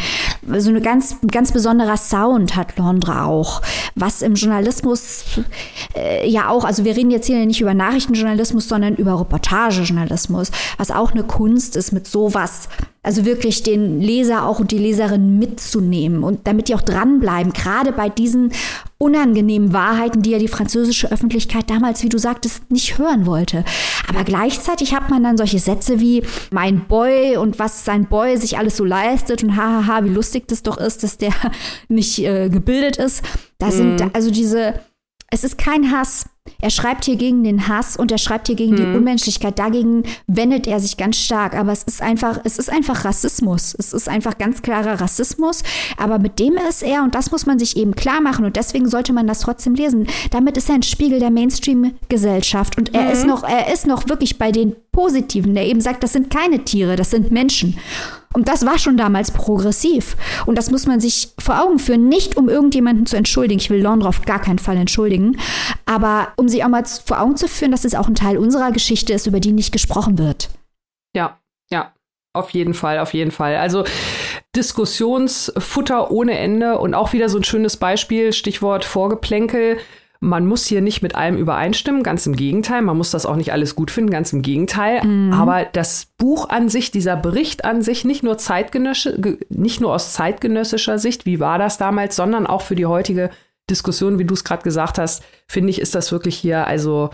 [0.57, 3.61] So ein ganz, ganz besonderer Sound hat Londra auch,
[3.95, 5.25] was im Journalismus
[5.95, 10.91] äh, ja auch, also wir reden jetzt hier nicht über Nachrichtenjournalismus, sondern über Reportagejournalismus, was
[10.91, 12.69] auch eine Kunst ist, mit sowas
[13.05, 17.91] also wirklich den Leser auch und die Leserin mitzunehmen und damit die auch dranbleiben, gerade
[17.91, 18.51] bei diesen
[18.97, 23.63] unangenehmen Wahrheiten, die ja die französische Öffentlichkeit damals, wie du sagtest, nicht hören wollte.
[24.09, 28.57] Aber gleichzeitig hat man dann solche Sätze wie mein Boy und was sein Boy sich
[28.57, 31.33] alles so leistet und hahaha, wie lustig das doch ist, dass der
[31.87, 33.23] nicht äh, gebildet ist.
[33.59, 34.09] Da sind mhm.
[34.13, 34.79] also diese
[35.29, 36.25] es ist kein Hass.
[36.61, 38.77] Er schreibt hier gegen den Hass und er schreibt hier gegen mhm.
[38.77, 39.59] die Unmenschlichkeit.
[39.59, 41.55] Dagegen wendet er sich ganz stark.
[41.55, 43.75] Aber es ist einfach, es ist einfach Rassismus.
[43.77, 45.63] Es ist einfach ganz klarer Rassismus.
[45.97, 48.87] Aber mit dem ist er, und das muss man sich eben klar machen, und deswegen
[48.89, 50.07] sollte man das trotzdem lesen.
[50.31, 52.77] Damit ist er ein Spiegel der Mainstream-Gesellschaft.
[52.77, 53.11] Und er mhm.
[53.11, 56.63] ist noch, er ist noch wirklich bei den Positiven, der eben sagt, das sind keine
[56.63, 57.77] Tiere, das sind Menschen.
[58.35, 60.17] Und das war schon damals progressiv.
[60.45, 63.61] Und das muss man sich vor Augen führen, nicht um irgendjemanden zu entschuldigen.
[63.61, 65.37] Ich will Londra auf gar keinen Fall entschuldigen.
[65.85, 68.73] Aber um sich auch mal vor Augen zu führen, dass es auch ein Teil unserer
[68.73, 70.49] Geschichte ist, über die nicht gesprochen wird.
[71.15, 71.39] Ja,
[71.71, 71.93] ja.
[72.33, 73.55] Auf jeden Fall, auf jeden Fall.
[73.55, 73.85] Also
[74.53, 79.77] Diskussionsfutter ohne Ende und auch wieder so ein schönes Beispiel, Stichwort Vorgeplänkel.
[80.19, 82.81] Man muss hier nicht mit allem übereinstimmen, ganz im Gegenteil.
[82.81, 85.03] Man muss das auch nicht alles gut finden, ganz im Gegenteil.
[85.03, 85.33] Mhm.
[85.33, 88.37] Aber das Buch an sich, dieser Bericht an sich, nicht nur,
[89.49, 93.29] nicht nur aus zeitgenössischer Sicht, wie war das damals, sondern auch für die heutige
[93.69, 97.09] Diskussion, wie du es gerade gesagt hast, finde ich, ist das wirklich hier also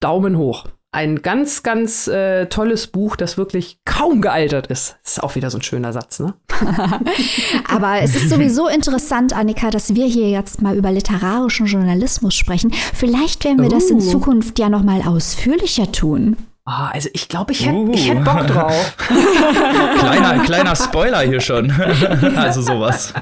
[0.00, 0.64] Daumen hoch
[0.94, 4.96] ein ganz, ganz äh, tolles Buch, das wirklich kaum gealtert ist.
[5.02, 6.34] Das ist auch wieder so ein schöner Satz, ne?
[7.68, 12.72] Aber es ist sowieso interessant, Annika, dass wir hier jetzt mal über literarischen Journalismus sprechen.
[12.94, 13.74] Vielleicht werden wir uh.
[13.74, 14.00] das in uh.
[14.00, 16.36] Zukunft ja noch mal ausführlicher tun.
[16.66, 17.96] Oh, also ich glaube, ich hätte uh.
[17.96, 18.96] hätt Bock drauf.
[19.98, 21.70] kleiner, kleiner Spoiler hier schon.
[22.36, 23.12] also sowas.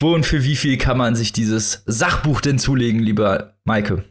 [0.00, 4.04] Wo und für wie viel kann man sich dieses Sachbuch denn zulegen, lieber Maike?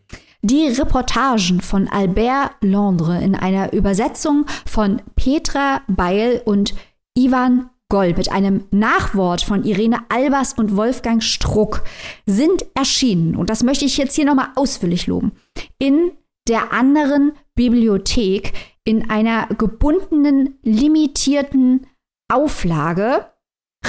[0.46, 6.76] Die Reportagen von Albert Londre in einer Übersetzung von Petra Beil und
[7.18, 11.84] Ivan Goll mit einem Nachwort von Irene Albers und Wolfgang Struck
[12.26, 13.38] sind erschienen.
[13.38, 15.32] Und das möchte ich jetzt hier nochmal ausführlich loben.
[15.80, 16.12] In
[16.50, 18.52] der anderen Bibliothek
[18.84, 21.88] in einer gebundenen, limitierten
[22.30, 23.28] Auflage.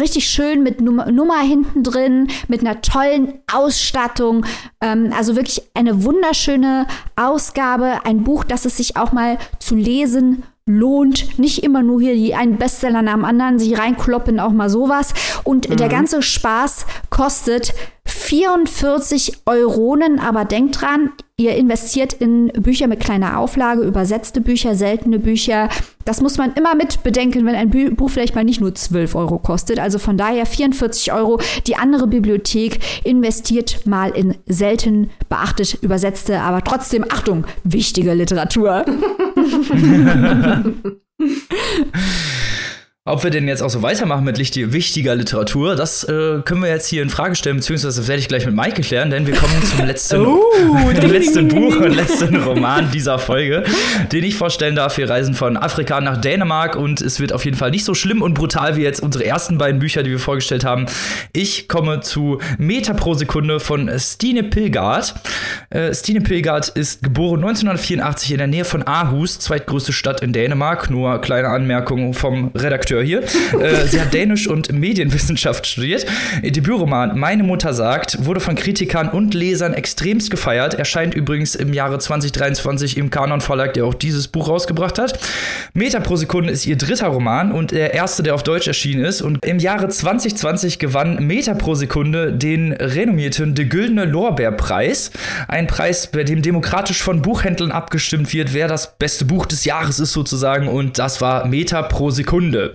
[0.00, 4.44] Richtig schön mit Nummer, Nummer hinten drin, mit einer tollen Ausstattung.
[4.80, 6.86] Ähm, also wirklich eine wunderschöne
[7.16, 8.04] Ausgabe.
[8.04, 11.38] Ein Buch, das es sich auch mal zu lesen lohnt.
[11.38, 15.12] Nicht immer nur hier die einen Bestseller nach dem anderen sich reinkloppen, auch mal sowas.
[15.44, 15.76] Und mhm.
[15.76, 17.74] der ganze Spaß kostet
[18.06, 25.18] 44 Euronen, aber denkt dran, ihr investiert in Bücher mit kleiner Auflage, übersetzte Bücher, seltene
[25.18, 25.68] Bücher.
[26.04, 29.38] Das muss man immer mit bedenken, wenn ein Buch vielleicht mal nicht nur 12 Euro
[29.38, 29.78] kostet.
[29.78, 31.40] Also von daher 44 Euro.
[31.66, 38.84] Die andere Bibliothek investiert mal in selten beachtet übersetzte, aber trotzdem, Achtung, wichtige Literatur.
[39.44, 40.94] ハハハハ。
[43.06, 47.02] Ob wir denn jetzt auch so weitermachen mit wichtiger Literatur, das äh, können wir jetzt hier
[47.02, 49.84] in Frage stellen, beziehungsweise das werde ich gleich mit Maike klären, denn wir kommen zum
[49.84, 53.64] letzten, uh, letzten Buch und letzten Roman dieser Folge,
[54.10, 54.96] den ich vorstellen darf.
[54.96, 58.22] Wir reisen von Afrika nach Dänemark und es wird auf jeden Fall nicht so schlimm
[58.22, 60.86] und brutal wie jetzt unsere ersten beiden Bücher, die wir vorgestellt haben.
[61.34, 65.14] Ich komme zu Meter pro Sekunde von Stine Pilgard.
[65.68, 70.88] Äh, Stine Pilgard ist geboren 1984 in der Nähe von Aarhus, zweitgrößte Stadt in Dänemark.
[70.88, 73.22] Nur kleine Anmerkung vom Redakteur Redakteur hier.
[73.60, 76.06] Äh, sie hat Dänisch und Medienwissenschaft studiert.
[76.42, 80.74] Ihr Debütroman Meine Mutter sagt wurde von Kritikern und Lesern extremst gefeiert.
[80.74, 85.18] Erscheint übrigens im Jahre 2023 im Kanon Verlag, der auch dieses Buch rausgebracht hat.
[85.72, 89.22] Meter pro Sekunde ist ihr dritter Roman und der erste, der auf Deutsch erschienen ist.
[89.22, 95.10] Und im Jahre 2020 gewann Meter pro Sekunde den renommierten De Güldene Lorbeerpreis.
[95.48, 100.00] Ein Preis, bei dem demokratisch von Buchhändlern abgestimmt wird, wer das beste Buch des Jahres
[100.00, 100.68] ist sozusagen.
[100.68, 102.74] Und das war Meter pro Sekunde.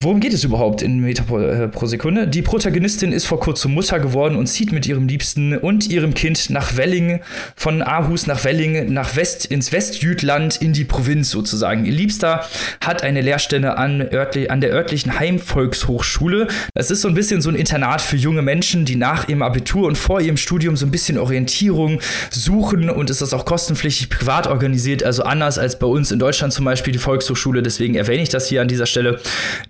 [0.00, 2.28] Worum geht es überhaupt in Meter pro, äh, pro, Sekunde?
[2.28, 6.50] Die Protagonistin ist vor kurzem Mutter geworden und zieht mit ihrem Liebsten und ihrem Kind
[6.50, 7.18] nach Welling,
[7.56, 11.84] von Aarhus nach Welling, nach West, ins Westjütland, in die Provinz sozusagen.
[11.84, 12.46] Ihr Liebster
[12.80, 16.46] hat eine Lehrstelle an, örtlich, an der örtlichen Heimvolkshochschule.
[16.74, 19.88] Das ist so ein bisschen so ein Internat für junge Menschen, die nach ihrem Abitur
[19.88, 24.46] und vor ihrem Studium so ein bisschen Orientierung suchen und ist das auch kostenpflichtig privat
[24.46, 27.64] organisiert, also anders als bei uns in Deutschland zum Beispiel die Volkshochschule.
[27.64, 29.18] Deswegen erwähne ich das hier an dieser Stelle.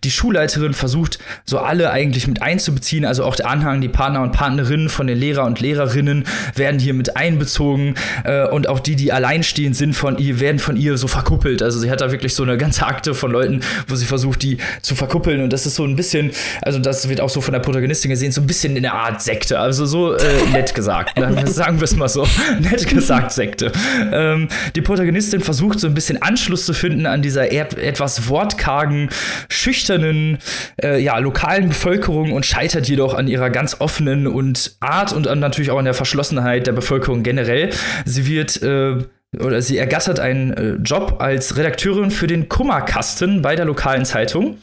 [0.05, 3.05] Die Schulleiterin versucht, so alle eigentlich mit einzubeziehen.
[3.05, 6.25] Also auch der Anhang, die Partner und Partnerinnen von den Lehrer und Lehrerinnen
[6.57, 7.95] werden hier mit einbezogen.
[8.25, 11.63] Äh, und auch die, die alleinstehend sind von ihr, werden von ihr so verkuppelt.
[11.63, 14.59] Also sie hat da wirklich so eine ganze Akte von Leuten, wo sie versucht, die
[14.83, 15.41] zu verkuppeln.
[15.41, 18.33] Und das ist so ein bisschen, also das wird auch so von der Protagonistin gesehen,
[18.33, 19.61] so ein bisschen in der Art Sekte.
[19.61, 21.17] Also so äh, nett gesagt.
[21.17, 21.47] Ne?
[21.47, 22.27] Sagen wir es mal so.
[22.59, 23.71] nett gesagt Sekte.
[24.13, 29.11] Ähm, die Protagonistin versucht so ein bisschen Anschluss zu finden an dieser etwas wortkargen,
[29.49, 30.39] schüchternen offenen,
[30.83, 35.39] äh, ja, lokalen Bevölkerung und scheitert jedoch an ihrer ganz offenen und Art und an
[35.39, 37.71] natürlich auch an der Verschlossenheit der Bevölkerung generell.
[38.05, 39.05] Sie wird äh,
[39.37, 44.57] oder sie ergattert einen äh, Job als Redakteurin für den Kummerkasten bei der lokalen Zeitung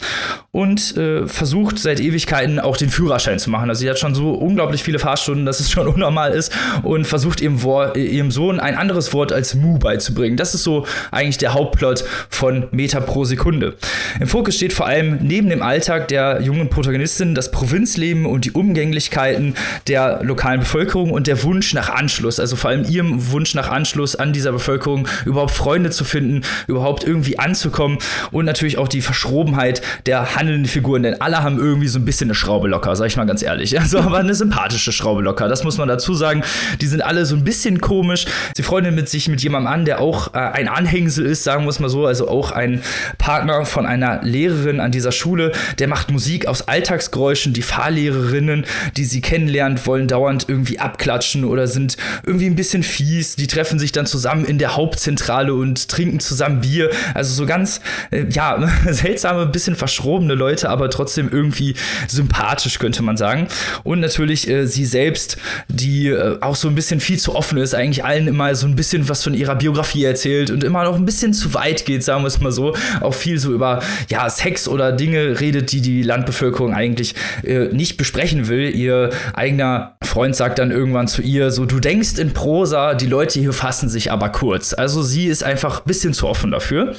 [0.52, 3.70] und äh, versucht seit Ewigkeiten auch den Führerschein zu machen.
[3.70, 6.52] Also sie hat schon so unglaublich viele Fahrstunden, dass es schon unnormal ist
[6.82, 10.36] und versucht ihrem, Wort, ihrem Sohn ein anderes Wort als Mu beizubringen.
[10.36, 13.76] Das ist so eigentlich der Hauptplot von Meter pro Sekunde.
[14.20, 18.52] Im Fokus steht vor allem neben dem Alltag der jungen Protagonistin das Provinzleben und die
[18.52, 19.54] Umgänglichkeiten
[19.88, 24.16] der lokalen Bevölkerung und der Wunsch nach Anschluss, also vor allem ihrem Wunsch nach Anschluss
[24.16, 28.00] an dieser Bevölkerung, überhaupt Freunde zu finden, überhaupt irgendwie anzukommen
[28.32, 32.28] und natürlich auch die Verschrobenheit der handelnden Figuren, denn alle haben irgendwie so ein bisschen
[32.28, 33.76] eine Schraube locker, sag ich mal ganz ehrlich.
[33.86, 36.44] Also aber eine sympathische Schraube locker, das muss man dazu sagen.
[36.82, 38.26] Die sind alle so ein bisschen komisch.
[38.56, 41.70] Sie freuen mit sich mit jemandem an, der auch äh, ein Anhängsel ist, sagen wir
[41.70, 42.82] es mal so, also auch ein
[43.18, 47.54] Partner von einer Lehrerin an dieser Schule, der macht Musik aus Alltagsgeräuschen.
[47.54, 48.66] Die Fahrlehrerinnen,
[48.98, 53.36] die sie kennenlernen, wollen dauernd irgendwie abklatschen oder sind irgendwie ein bisschen fies.
[53.36, 56.90] Die treffen sich dann zusammen in der Hauptzentrale und trinken zusammen Bier.
[57.14, 57.82] Also so ganz,
[58.12, 61.76] äh, ja, seltsame, bisschen verschrobene Leute, aber trotzdem irgendwie
[62.08, 63.48] sympathisch, könnte man sagen.
[63.84, 65.38] Und natürlich äh, sie selbst,
[65.68, 68.76] die äh, auch so ein bisschen viel zu offen ist, eigentlich allen immer so ein
[68.76, 72.24] bisschen was von ihrer Biografie erzählt und immer noch ein bisschen zu weit geht, sagen
[72.24, 72.76] wir es mal so.
[73.02, 77.98] Auch viel so über, ja, Sex oder Dinge redet, die die Landbevölkerung eigentlich äh, nicht
[77.98, 78.76] besprechen will.
[78.76, 83.40] Ihr eigener Freund sagt dann irgendwann zu ihr, so du denkst in Prosa, die Leute
[83.40, 84.74] hier fassen sich aber kurz.
[84.74, 86.94] Also sie ist einfach ein bisschen zu offen dafür,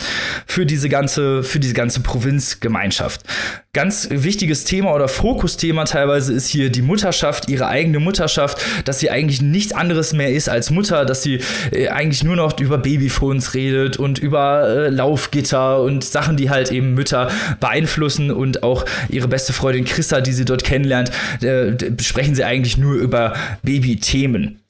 [0.47, 3.21] für diese ganze, für diese ganze Provinzgemeinschaft.
[3.75, 9.11] Ganz wichtiges Thema oder Fokusthema teilweise ist hier die Mutterschaft, ihre eigene Mutterschaft, dass sie
[9.11, 11.41] eigentlich nichts anderes mehr ist als Mutter, dass sie
[11.73, 16.73] äh, eigentlich nur noch über Babyphones redet und über äh, Laufgitter und Sachen, die halt
[16.73, 17.31] eben Mütter
[17.61, 21.11] beeinflussen und auch ihre beste Freundin Christa, die sie dort kennenlernt,
[21.43, 24.63] äh, sprechen sie eigentlich nur über Babythemen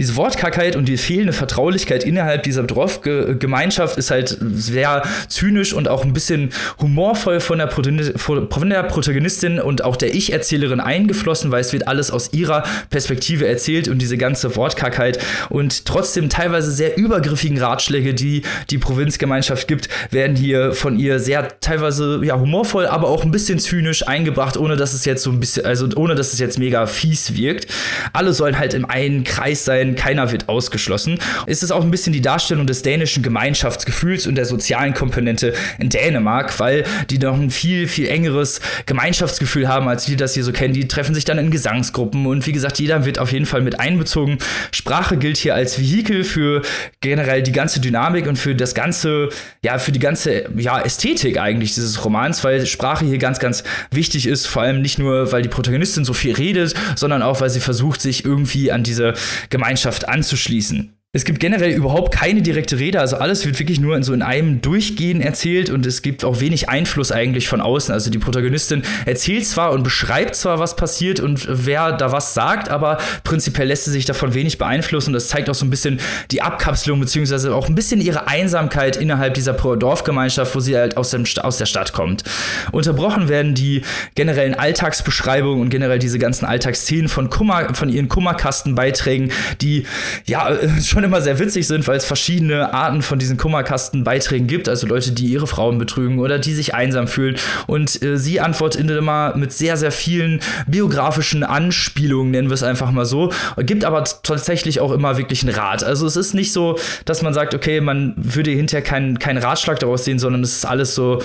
[0.00, 6.04] diese Wortkargheit und die fehlende Vertraulichkeit innerhalb dieser Dorfgemeinschaft ist halt sehr zynisch und auch
[6.04, 11.74] ein bisschen humorvoll von der, von der Protagonistin und auch der Ich-Erzählerin eingeflossen, weil es
[11.74, 15.18] wird alles aus ihrer Perspektive erzählt und diese ganze Wortkargheit
[15.50, 18.40] und trotzdem teilweise sehr übergriffigen Ratschläge, die
[18.70, 23.58] die Provinzgemeinschaft gibt, werden hier von ihr sehr teilweise ja humorvoll, aber auch ein bisschen
[23.58, 26.86] zynisch eingebracht, ohne dass es jetzt so ein bisschen, also ohne dass es jetzt mega
[26.86, 27.66] fies wirkt.
[28.14, 31.18] Alle sollen halt im einen Kreis sein, denn keiner wird ausgeschlossen.
[31.46, 35.88] Es ist auch ein bisschen die Darstellung des dänischen Gemeinschaftsgefühls und der sozialen Komponente in
[35.88, 40.52] Dänemark, weil die noch ein viel, viel engeres Gemeinschaftsgefühl haben, als die das hier so
[40.52, 40.74] kennen.
[40.74, 43.80] Die treffen sich dann in Gesangsgruppen und wie gesagt, jeder wird auf jeden Fall mit
[43.80, 44.38] einbezogen.
[44.72, 46.62] Sprache gilt hier als Vehikel für
[47.00, 49.28] generell die ganze Dynamik und für das ganze,
[49.62, 54.26] ja, für die ganze, ja, Ästhetik eigentlich dieses Romans, weil Sprache hier ganz, ganz wichtig
[54.26, 57.60] ist, vor allem nicht nur, weil die Protagonistin so viel redet, sondern auch, weil sie
[57.60, 59.14] versucht, sich irgendwie an diese
[59.48, 60.99] Gemeinschaft Gemeinschaft anzuschließen.
[61.12, 64.22] Es gibt generell überhaupt keine direkte Rede, also alles wird wirklich nur in so in
[64.22, 67.92] einem Durchgehen erzählt und es gibt auch wenig Einfluss eigentlich von außen.
[67.92, 72.68] Also die Protagonistin erzählt zwar und beschreibt zwar, was passiert und wer da was sagt,
[72.68, 75.12] aber prinzipiell lässt sie sich davon wenig beeinflussen.
[75.12, 75.98] Das zeigt auch so ein bisschen
[76.30, 81.10] die Abkapselung, beziehungsweise auch ein bisschen ihre Einsamkeit innerhalb dieser Dorfgemeinschaft, wo sie halt aus,
[81.10, 82.22] dem, aus der Stadt kommt.
[82.70, 83.82] Unterbrochen werden die
[84.14, 89.86] generellen Alltagsbeschreibungen und generell diese ganzen Alltagsszenen von Kummer, von ihren Kummerkastenbeiträgen, die
[90.24, 94.68] ja schon schon immer sehr witzig sind, weil es verschiedene Arten von diesen Kummerkastenbeiträgen gibt.
[94.68, 97.36] Also Leute, die ihre Frauen betrügen oder die sich einsam fühlen.
[97.66, 102.90] Und äh, sie antwortet immer mit sehr, sehr vielen biografischen Anspielungen, nennen wir es einfach
[102.90, 103.32] mal so.
[103.58, 105.82] Gibt aber tatsächlich auch immer wirklich einen Rat.
[105.82, 109.78] Also es ist nicht so, dass man sagt, okay, man würde hinterher keinen kein Ratschlag
[109.78, 111.22] daraus sehen, sondern es ist alles so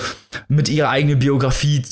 [0.48, 1.82] mit ihrer eigenen Biografie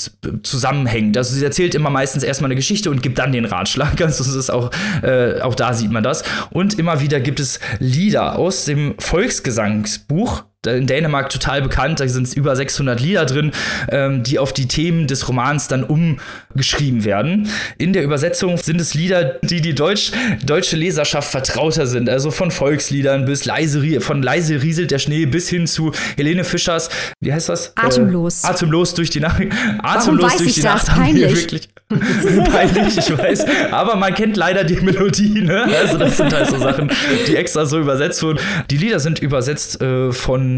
[0.43, 1.19] zusammenhängend.
[1.19, 3.95] Also sie erzählt immer meistens erstmal eine Geschichte und gibt dann den Ratschlag.
[4.05, 4.71] Also es ist auch,
[5.03, 6.25] äh, auch da sieht man das.
[6.51, 12.01] Und immer wieder gibt es Lieder aus dem Volksgesangsbuch in Dänemark total bekannt.
[12.01, 13.53] Da sind über 600 Lieder drin,
[13.91, 17.49] ähm, die auf die Themen des Romans dann umgeschrieben werden.
[17.79, 20.13] In der Übersetzung sind es Lieder, die die Deutsch,
[20.45, 22.09] deutsche Leserschaft vertrauter sind.
[22.09, 26.91] Also von Volksliedern bis leise, von leise rieselt der Schnee bis hin zu Helene Fischers,
[27.21, 27.73] wie heißt das?
[27.77, 28.45] Atemlos.
[28.45, 29.43] Äh, atemlos durch die Nacht.
[29.83, 30.87] Atemlos Warum durch die das?
[30.87, 31.25] Nacht Peinlich.
[31.25, 31.69] haben wir wirklich.
[32.51, 33.45] Peinlich, ich weiß.
[33.71, 35.65] Aber man kennt leider die Melodie, ne?
[35.81, 36.91] Also das sind halt so Sachen,
[37.27, 38.39] die extra so übersetzt wurden.
[38.71, 40.54] Die Lieder sind übersetzt äh, von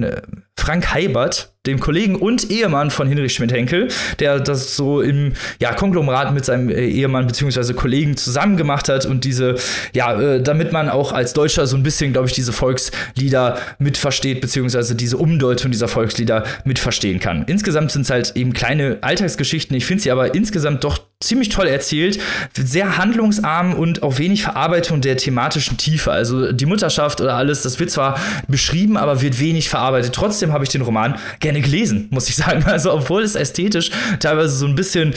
[0.58, 3.88] Frank Heibert, dem Kollegen und Ehemann von Hinrich Schmidt-Henkel,
[4.18, 7.74] der das so im ja, Konglomerat mit seinem äh, Ehemann bzw.
[7.74, 9.56] Kollegen zusammen gemacht hat und diese,
[9.92, 14.40] ja, äh, damit man auch als Deutscher so ein bisschen, glaube ich, diese Volkslieder mitversteht,
[14.40, 17.44] beziehungsweise diese Umdeutung dieser Volkslieder mitverstehen kann.
[17.46, 19.76] Insgesamt sind es halt eben kleine Alltagsgeschichten.
[19.76, 22.18] Ich finde sie aber insgesamt doch ziemlich toll erzählt,
[22.52, 26.12] sehr handlungsarm und auch wenig Verarbeitung der thematischen Tiefe.
[26.12, 30.14] Also die Mutterschaft oder alles, das wird zwar beschrieben, aber wird wenig verarbeitet.
[30.14, 32.64] Trotzdem habe ich den Roman gerne gelesen, muss ich sagen.
[32.76, 33.90] Also obwohl es ästhetisch
[34.20, 35.14] teilweise so ein bisschen,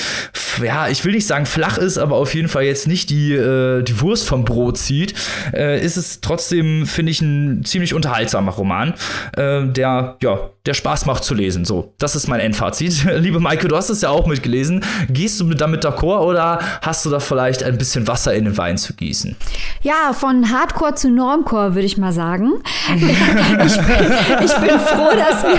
[0.64, 3.84] ja, ich will nicht sagen flach ist, aber auf jeden Fall jetzt nicht die, äh,
[3.84, 5.14] die Wurst vom Brot zieht,
[5.54, 8.94] äh, ist es trotzdem, finde ich, ein ziemlich unterhaltsamer Roman,
[9.36, 11.66] äh, der, ja, der Spaß macht zu lesen.
[11.66, 13.06] So, das ist mein Endfazit.
[13.18, 14.86] Liebe Maike, du hast es ja auch mitgelesen.
[15.10, 18.78] Gehst du damit d'accord oder hast du da vielleicht ein bisschen Wasser in den Wein
[18.78, 19.36] zu gießen?
[19.82, 22.54] Ja, von Hardcore zu Normcore, würde ich mal sagen.
[22.96, 25.58] ich, bin, ich bin froh, dass wir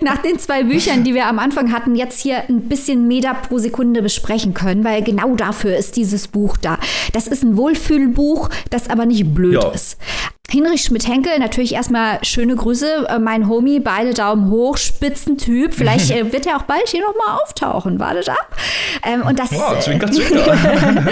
[0.00, 3.58] nach den zwei Büchern, die wir am Anfang hatten, jetzt hier ein bisschen Meter pro
[3.58, 6.78] Sekunde besprechen können, weil genau dafür ist dieses Buch da.
[7.12, 9.68] Das ist ein Wohlfühlbuch, das aber nicht blöd Ja.
[9.70, 9.98] ist.
[10.50, 15.74] Hinrich Schmidt-Henkel, natürlich erstmal schöne Grüße, äh, mein Homie, beide Daumen hoch, Spitzentyp.
[15.74, 18.56] Vielleicht äh, wird er auch bald hier nochmal auftauchen, wartet ab.
[19.06, 21.04] Ähm, und das, Wow, äh, zwinker, zwinker.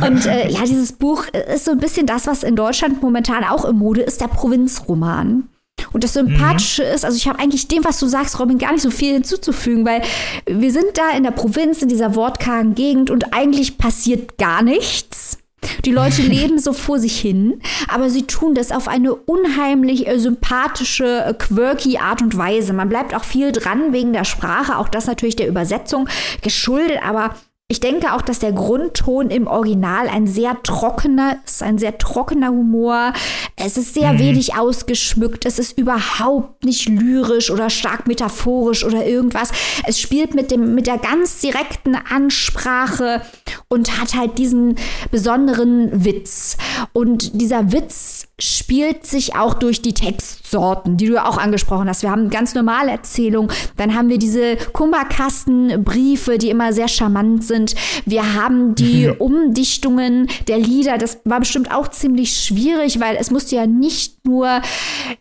[0.06, 1.24] und äh, ja, dieses Buch
[1.54, 5.48] ist so ein bisschen das, was in Deutschland momentan auch im Mode ist, der Provinzroman.
[5.92, 8.82] Und das Sympathische ist, also ich habe eigentlich dem, was du sagst, Robin, gar nicht
[8.82, 10.02] so viel hinzuzufügen, weil
[10.46, 15.38] wir sind da in der Provinz, in dieser wortkargen Gegend und eigentlich passiert gar nichts.
[15.84, 20.18] Die Leute leben so vor sich hin, aber sie tun das auf eine unheimlich äh,
[20.18, 22.72] sympathische, äh, quirky Art und Weise.
[22.72, 26.08] Man bleibt auch viel dran wegen der Sprache, auch das natürlich der Übersetzung
[26.42, 27.34] geschuldet, aber
[27.72, 32.50] Ich denke auch, dass der Grundton im Original ein sehr trockener ist, ein sehr trockener
[32.50, 33.14] Humor.
[33.56, 34.18] Es ist sehr mhm.
[34.18, 35.46] wenig ausgeschmückt.
[35.46, 39.52] Es ist überhaupt nicht lyrisch oder stark metaphorisch oder irgendwas.
[39.86, 43.22] Es spielt mit dem, mit der ganz direkten Ansprache
[43.68, 44.76] und hat halt diesen
[45.10, 46.58] besonderen Witz.
[46.92, 52.02] Und dieser Witz spielt sich auch durch die Textsorten, die du auch angesprochen hast.
[52.02, 57.74] Wir haben ganz normale Erzählungen, dann haben wir diese Kummerkastenbriefe, die immer sehr charmant sind.
[58.04, 60.98] Wir haben die Umdichtungen der Lieder.
[60.98, 64.60] Das war bestimmt auch ziemlich schwierig, weil es musste ja nicht nur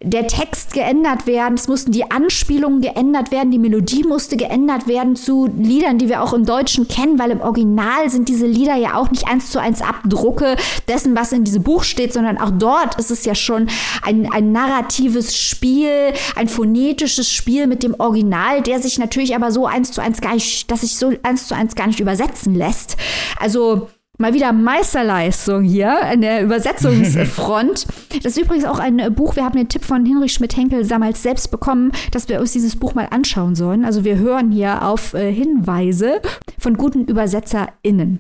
[0.02, 5.16] der Text geändert werden, es mussten die Anspielungen geändert werden, die Melodie musste geändert werden
[5.16, 8.96] zu Liedern, die wir auch im Deutschen kennen, weil im Original sind diese Lieder ja
[8.96, 10.56] auch nicht eins zu eins Abdrucke
[10.88, 13.68] dessen, was in diesem Buch steht, sondern auch dort ist es ja schon
[14.02, 19.68] ein, ein narratives Spiel, ein phonetisches Spiel mit dem Original, der sich natürlich aber so
[19.68, 22.98] eins zu eins gar nicht, dass sich so eins zu eins gar nicht übersetzen lässt.
[23.40, 27.88] Also mal wieder Meisterleistung hier an der Übersetzungsfront.
[28.24, 31.50] Das ist übrigens auch ein Buch, wir haben den Tipp von Hinrich Schmidt-Henkel damals selbst
[31.50, 33.84] bekommen, dass wir uns dieses Buch mal anschauen sollen.
[33.86, 36.22] Also wir hören hier auf äh, Hinweise
[36.60, 38.20] von guten ÜbersetzerInnen.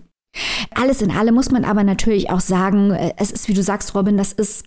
[0.74, 3.94] Alles in allem muss man aber natürlich auch sagen, äh, es ist, wie du sagst,
[3.96, 4.66] Robin, das ist,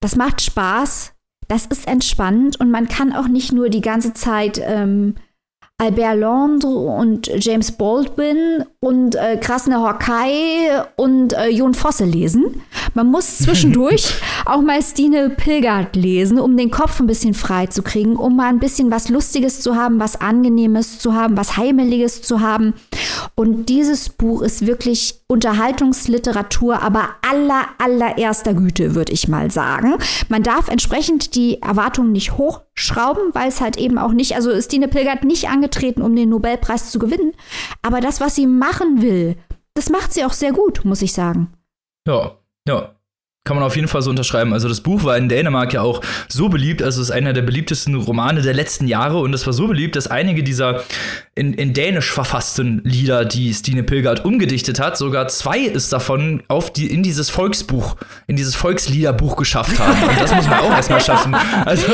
[0.00, 1.12] das macht Spaß,
[1.48, 5.16] das ist entspannt und man kann auch nicht nur die ganze Zeit ähm,
[5.78, 12.62] Albert Londres und James Baldwin und äh, Krasner Horkai und äh, Jon Fosse lesen.
[12.94, 14.14] Man muss zwischendurch
[14.44, 18.48] auch mal Stine Pilgard lesen, um den Kopf ein bisschen frei zu kriegen, um mal
[18.48, 22.74] ein bisschen was Lustiges zu haben, was Angenehmes zu haben, was Heimeliges zu haben.
[23.34, 29.94] Und dieses Buch ist wirklich Unterhaltungsliteratur, aber aller, allererster Güte, würde ich mal sagen.
[30.28, 32.36] Man darf entsprechend die Erwartungen nicht
[32.76, 36.90] hochschrauben, weil es halt eben auch nicht, also Stine Pilgert nicht angetreten, um den Nobelpreis
[36.90, 37.32] zu gewinnen.
[37.82, 39.36] Aber das, was sie machen will,
[39.74, 41.52] das macht sie auch sehr gut, muss ich sagen.
[42.06, 42.94] Ja, ja.
[43.44, 44.52] Kann man auf jeden Fall so unterschreiben.
[44.52, 47.42] Also das Buch war in Dänemark ja auch so beliebt, also es ist einer der
[47.42, 50.84] beliebtesten Romane der letzten Jahre und es war so beliebt, dass einige dieser
[51.34, 56.72] in, in Dänisch verfassten Lieder, die Stine Pilgert umgedichtet hat, sogar zwei es davon auf
[56.72, 60.08] die, in dieses Volksbuch, in dieses Volksliederbuch geschafft haben.
[60.08, 61.34] Und das muss man auch erstmal schaffen.
[61.64, 61.86] Also,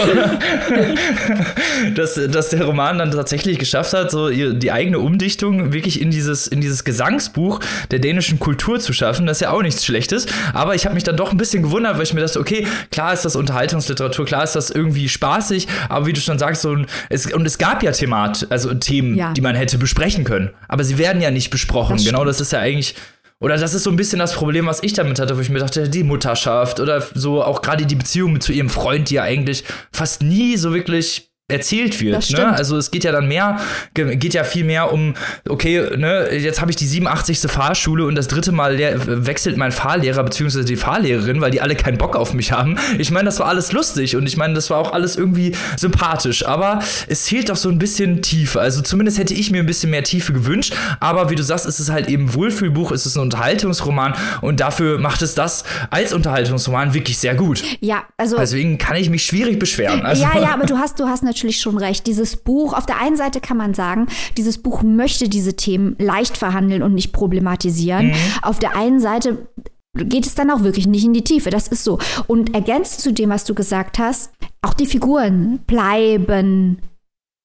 [1.94, 6.48] dass, dass der Roman dann tatsächlich geschafft hat, so die eigene Umdichtung wirklich in dieses,
[6.48, 7.60] in dieses Gesangsbuch
[7.92, 10.26] der dänischen Kultur zu schaffen, das ist ja auch nichts Schlechtes.
[10.52, 13.14] Aber ich habe mich dann doch ein bisschen gewundert, weil ich mir dachte, okay, klar
[13.14, 16.86] ist das Unterhaltungsliteratur, klar ist das irgendwie spaßig, aber wie du schon sagst, so ein,
[17.08, 20.50] es, und es gab ja Themat, also Themen, ja die man hätte besprechen können.
[20.68, 21.96] Aber sie werden ja nicht besprochen.
[21.96, 22.94] Das genau das ist ja eigentlich.
[23.40, 25.60] Oder das ist so ein bisschen das Problem, was ich damit hatte, wo ich mir
[25.60, 29.62] dachte, die Mutterschaft oder so auch gerade die Beziehung zu ihrem Freund, die ja eigentlich
[29.92, 32.30] fast nie so wirklich erzählt wird.
[32.30, 32.46] Ne?
[32.54, 33.58] Also es geht ja dann mehr,
[33.94, 35.14] geht ja viel mehr um,
[35.48, 37.40] okay, ne, jetzt habe ich die 87.
[37.50, 38.78] Fahrschule und das dritte Mal
[39.24, 40.64] wechselt mein Fahrlehrer bzw.
[40.64, 42.78] die Fahrlehrerin, weil die alle keinen Bock auf mich haben.
[42.98, 46.44] Ich meine, das war alles lustig und ich meine, das war auch alles irgendwie sympathisch,
[46.44, 48.60] aber es fehlt doch so ein bisschen Tiefe.
[48.60, 51.78] Also zumindest hätte ich mir ein bisschen mehr Tiefe gewünscht, aber wie du sagst, ist
[51.78, 56.92] es halt eben Wohlfühlbuch, ist es ein Unterhaltungsroman und dafür macht es das als Unterhaltungsroman
[56.92, 57.62] wirklich sehr gut.
[57.80, 60.04] Ja, also deswegen kann ich mich schwierig beschweren.
[60.04, 62.06] Also, ja, ja, aber du hast, du hast natürlich natürlich schon recht.
[62.06, 66.36] Dieses Buch, auf der einen Seite kann man sagen, dieses Buch möchte diese Themen leicht
[66.36, 68.08] verhandeln und nicht problematisieren.
[68.08, 68.14] Mhm.
[68.42, 69.48] Auf der einen Seite
[69.94, 71.50] geht es dann auch wirklich nicht in die Tiefe.
[71.50, 71.98] Das ist so.
[72.26, 74.32] Und ergänzt zu dem, was du gesagt hast,
[74.62, 76.78] auch die Figuren bleiben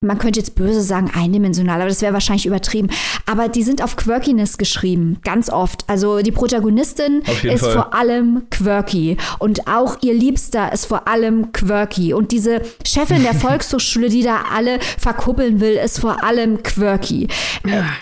[0.04, 2.89] man könnte jetzt böse sagen, eindimensional, aber das wäre wahrscheinlich übertrieben.
[3.26, 5.84] Aber die sind auf Quirkiness geschrieben, ganz oft.
[5.88, 7.74] Also die Protagonistin ist Fall.
[7.74, 12.14] vor allem quirky und auch ihr Liebster ist vor allem quirky.
[12.14, 17.28] Und diese Chefin der Volkshochschule, die da alle verkuppeln will, ist vor allem quirky.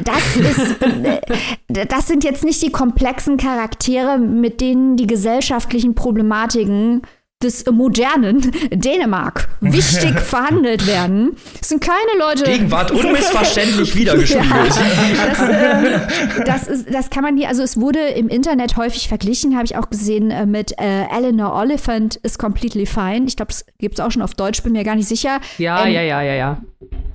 [0.03, 1.21] Das ist, äh,
[1.67, 7.01] das sind jetzt nicht die komplexen Charaktere, mit denen die gesellschaftlichen Problematiken
[7.43, 11.35] des modernen Dänemark wichtig verhandelt werden.
[11.61, 12.43] Es sind keine Leute.
[12.43, 14.49] Gegenwart unmissverständlich wiedergespiegelt.
[14.51, 19.07] ja, das, äh, das, ist, das kann man hier, also es wurde im Internet häufig
[19.07, 23.25] verglichen, habe ich auch gesehen, äh, mit äh, Eleanor Oliphant is Completely Fine.
[23.27, 25.39] Ich glaube, das gibt es auch schon auf Deutsch, bin mir gar nicht sicher.
[25.57, 26.61] Ja, ähm, ja, ja, ja, ja.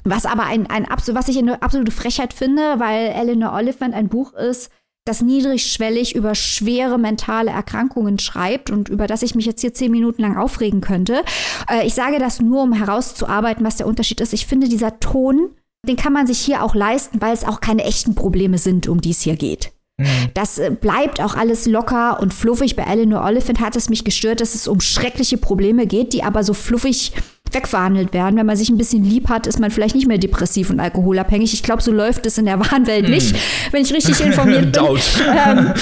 [0.05, 4.35] Was aber ein, ein was ich eine absolute Frechheit finde, weil Eleanor Oliphant ein Buch
[4.35, 4.71] ist,
[5.07, 9.93] das niedrigschwellig über schwere mentale Erkrankungen schreibt und über das ich mich jetzt hier zehn
[9.93, 11.23] Minuten lang aufregen könnte.
[11.71, 14.35] Äh, ich sage das nur, um herauszuarbeiten, was der Unterschied ist.
[14.35, 15.51] Ich finde, dieser Ton,
[15.87, 19.01] den kann man sich hier auch leisten, weil es auch keine echten Probleme sind, um
[19.01, 19.73] die es hier geht.
[19.99, 20.07] Mhm.
[20.35, 22.75] Das äh, bleibt auch alles locker und fluffig.
[22.75, 26.43] Bei Eleanor Oliphant hat es mich gestört, dass es um schreckliche Probleme geht, die aber
[26.43, 27.13] so fluffig
[27.53, 28.37] wegverhandelt werden.
[28.37, 31.55] Wenn man sich ein bisschen lieb hat, ist man vielleicht nicht mehr depressiv und alkoholabhängig.
[31.55, 33.43] Ich glaube, so läuft es in der wahren Welt nicht, hm.
[33.73, 34.83] wenn ich richtig informiert bin.
[34.85, 35.73] ähm,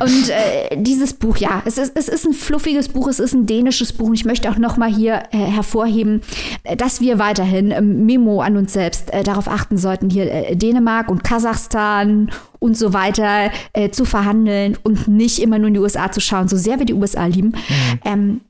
[0.00, 3.46] und äh, dieses Buch, ja, es ist, es ist ein fluffiges Buch, es ist ein
[3.46, 4.08] dänisches Buch.
[4.08, 6.22] Und ich möchte auch noch mal hier äh, hervorheben,
[6.64, 10.56] äh, dass wir weiterhin ähm, Memo an uns selbst äh, darauf achten sollten, hier äh,
[10.56, 15.80] Dänemark und Kasachstan und so weiter äh, zu verhandeln und nicht immer nur in die
[15.80, 17.48] USA zu schauen, so sehr wir die USA lieben.
[17.48, 18.00] Mhm.
[18.04, 18.40] Ähm,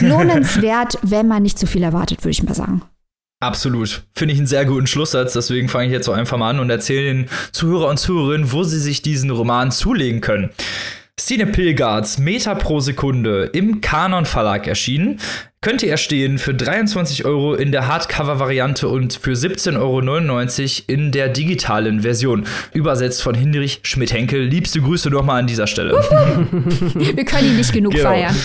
[0.00, 2.82] lohnenswert, wenn man nicht zu viel erwartet, würde ich mal sagen.
[3.40, 4.02] Absolut.
[4.14, 5.34] Finde ich einen sehr guten Schlusssatz.
[5.34, 8.64] Deswegen fange ich jetzt so einfach mal an und erzähle den Zuhörer und Zuhörerinnen, wo
[8.64, 10.50] sie sich diesen Roman zulegen können.
[11.18, 15.18] Stine Pilgards Meter pro Sekunde im Kanon Verlag erschienen.
[15.62, 21.28] Könnte er stehen für 23 Euro in der Hardcover-Variante und für 17,99 Euro in der
[21.28, 22.46] digitalen Version.
[22.74, 24.42] Übersetzt von Hinrich Schmidt-Henkel.
[24.42, 25.92] Liebste Grüße nochmal an dieser Stelle.
[26.94, 28.10] Wir können ihn nicht genug genau.
[28.10, 28.36] feiern.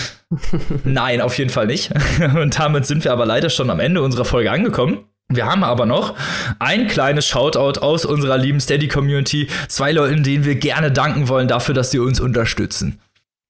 [0.84, 1.90] Nein, auf jeden Fall nicht.
[2.34, 5.04] Und damit sind wir aber leider schon am Ende unserer Folge angekommen.
[5.36, 6.14] Wir haben aber noch
[6.58, 9.48] ein kleines Shoutout aus unserer lieben Steady Community.
[9.68, 13.00] Zwei Leuten, denen wir gerne danken wollen dafür, dass sie uns unterstützen.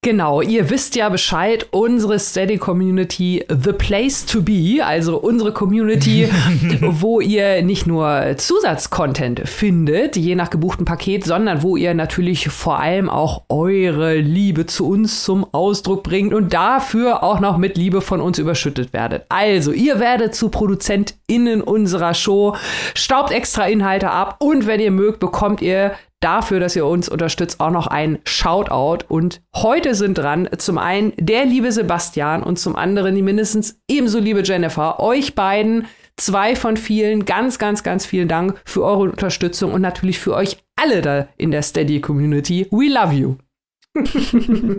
[0.04, 6.28] Genau, ihr wisst ja Bescheid, unsere Steady Community, the place to be, also unsere Community,
[6.80, 12.80] wo ihr nicht nur Zusatzcontent findet, je nach gebuchten Paket, sondern wo ihr natürlich vor
[12.80, 18.00] allem auch eure Liebe zu uns zum Ausdruck bringt und dafür auch noch mit Liebe
[18.00, 19.24] von uns überschüttet werdet.
[19.28, 22.56] Also, ihr werdet zu ProduzentInnen unserer Show,
[22.96, 25.92] staubt extra Inhalte ab und wenn ihr mögt, bekommt ihr
[26.22, 29.04] dafür, dass ihr uns unterstützt, auch noch ein Shoutout.
[29.08, 34.18] Und heute sind dran zum einen der liebe Sebastian und zum anderen die mindestens ebenso
[34.18, 35.00] liebe Jennifer.
[35.00, 40.18] Euch beiden, zwei von vielen, ganz, ganz, ganz vielen Dank für eure Unterstützung und natürlich
[40.18, 42.66] für euch alle da in der Steady Community.
[42.70, 43.36] We love you.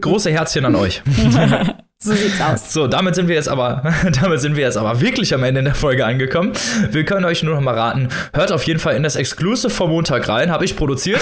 [0.01, 1.03] Große Herzchen an euch.
[2.03, 2.73] So sieht's aus.
[2.73, 3.83] So, damit sind wir jetzt aber,
[4.21, 6.51] damit sind wir jetzt aber wirklich am Ende der Folge angekommen.
[6.91, 9.89] Wir können euch nur noch mal raten, hört auf jeden Fall in das Exclusive vom
[9.89, 11.21] Montag rein, habe ich produziert.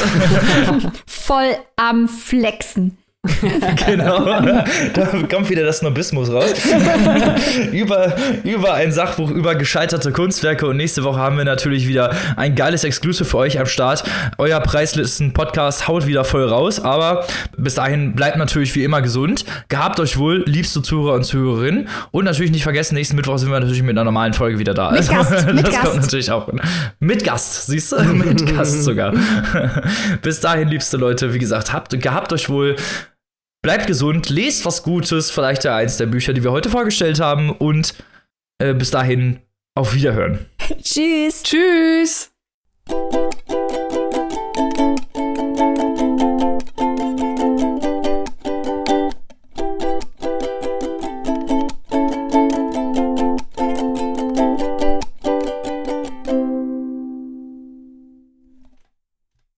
[1.05, 2.97] Voll am Flexen.
[3.85, 4.25] genau,
[4.93, 6.53] da kommt wieder das Snobismus raus.
[7.71, 12.55] über, über ein Sachbuch über gescheiterte Kunstwerke und nächste Woche haben wir natürlich wieder ein
[12.55, 14.03] geiles Exclusive für euch am Start.
[14.39, 19.45] Euer Preislisten-Podcast haut wieder voll raus, aber bis dahin bleibt natürlich wie immer gesund.
[19.69, 23.59] Gehabt euch wohl, liebste Zuhörer und Zuhörerinnen und natürlich nicht vergessen, nächsten Mittwoch sind wir
[23.59, 24.89] natürlich mit einer normalen Folge wieder da.
[24.89, 25.85] Mit also, Gast, mit das Gast.
[25.85, 26.49] kommt natürlich auch
[26.99, 28.01] mit Gast, siehst du?
[28.03, 29.13] mit Gast sogar.
[30.23, 32.75] bis dahin, liebste Leute, wie gesagt, habt, gehabt euch wohl.
[33.61, 37.51] Bleibt gesund, lest was Gutes, vielleicht ja eins der Bücher, die wir heute vorgestellt haben.
[37.51, 37.93] Und
[38.57, 39.39] äh, bis dahin,
[39.75, 40.47] auf Wiederhören.
[40.81, 41.43] Tschüss.
[41.43, 42.31] Tschüss.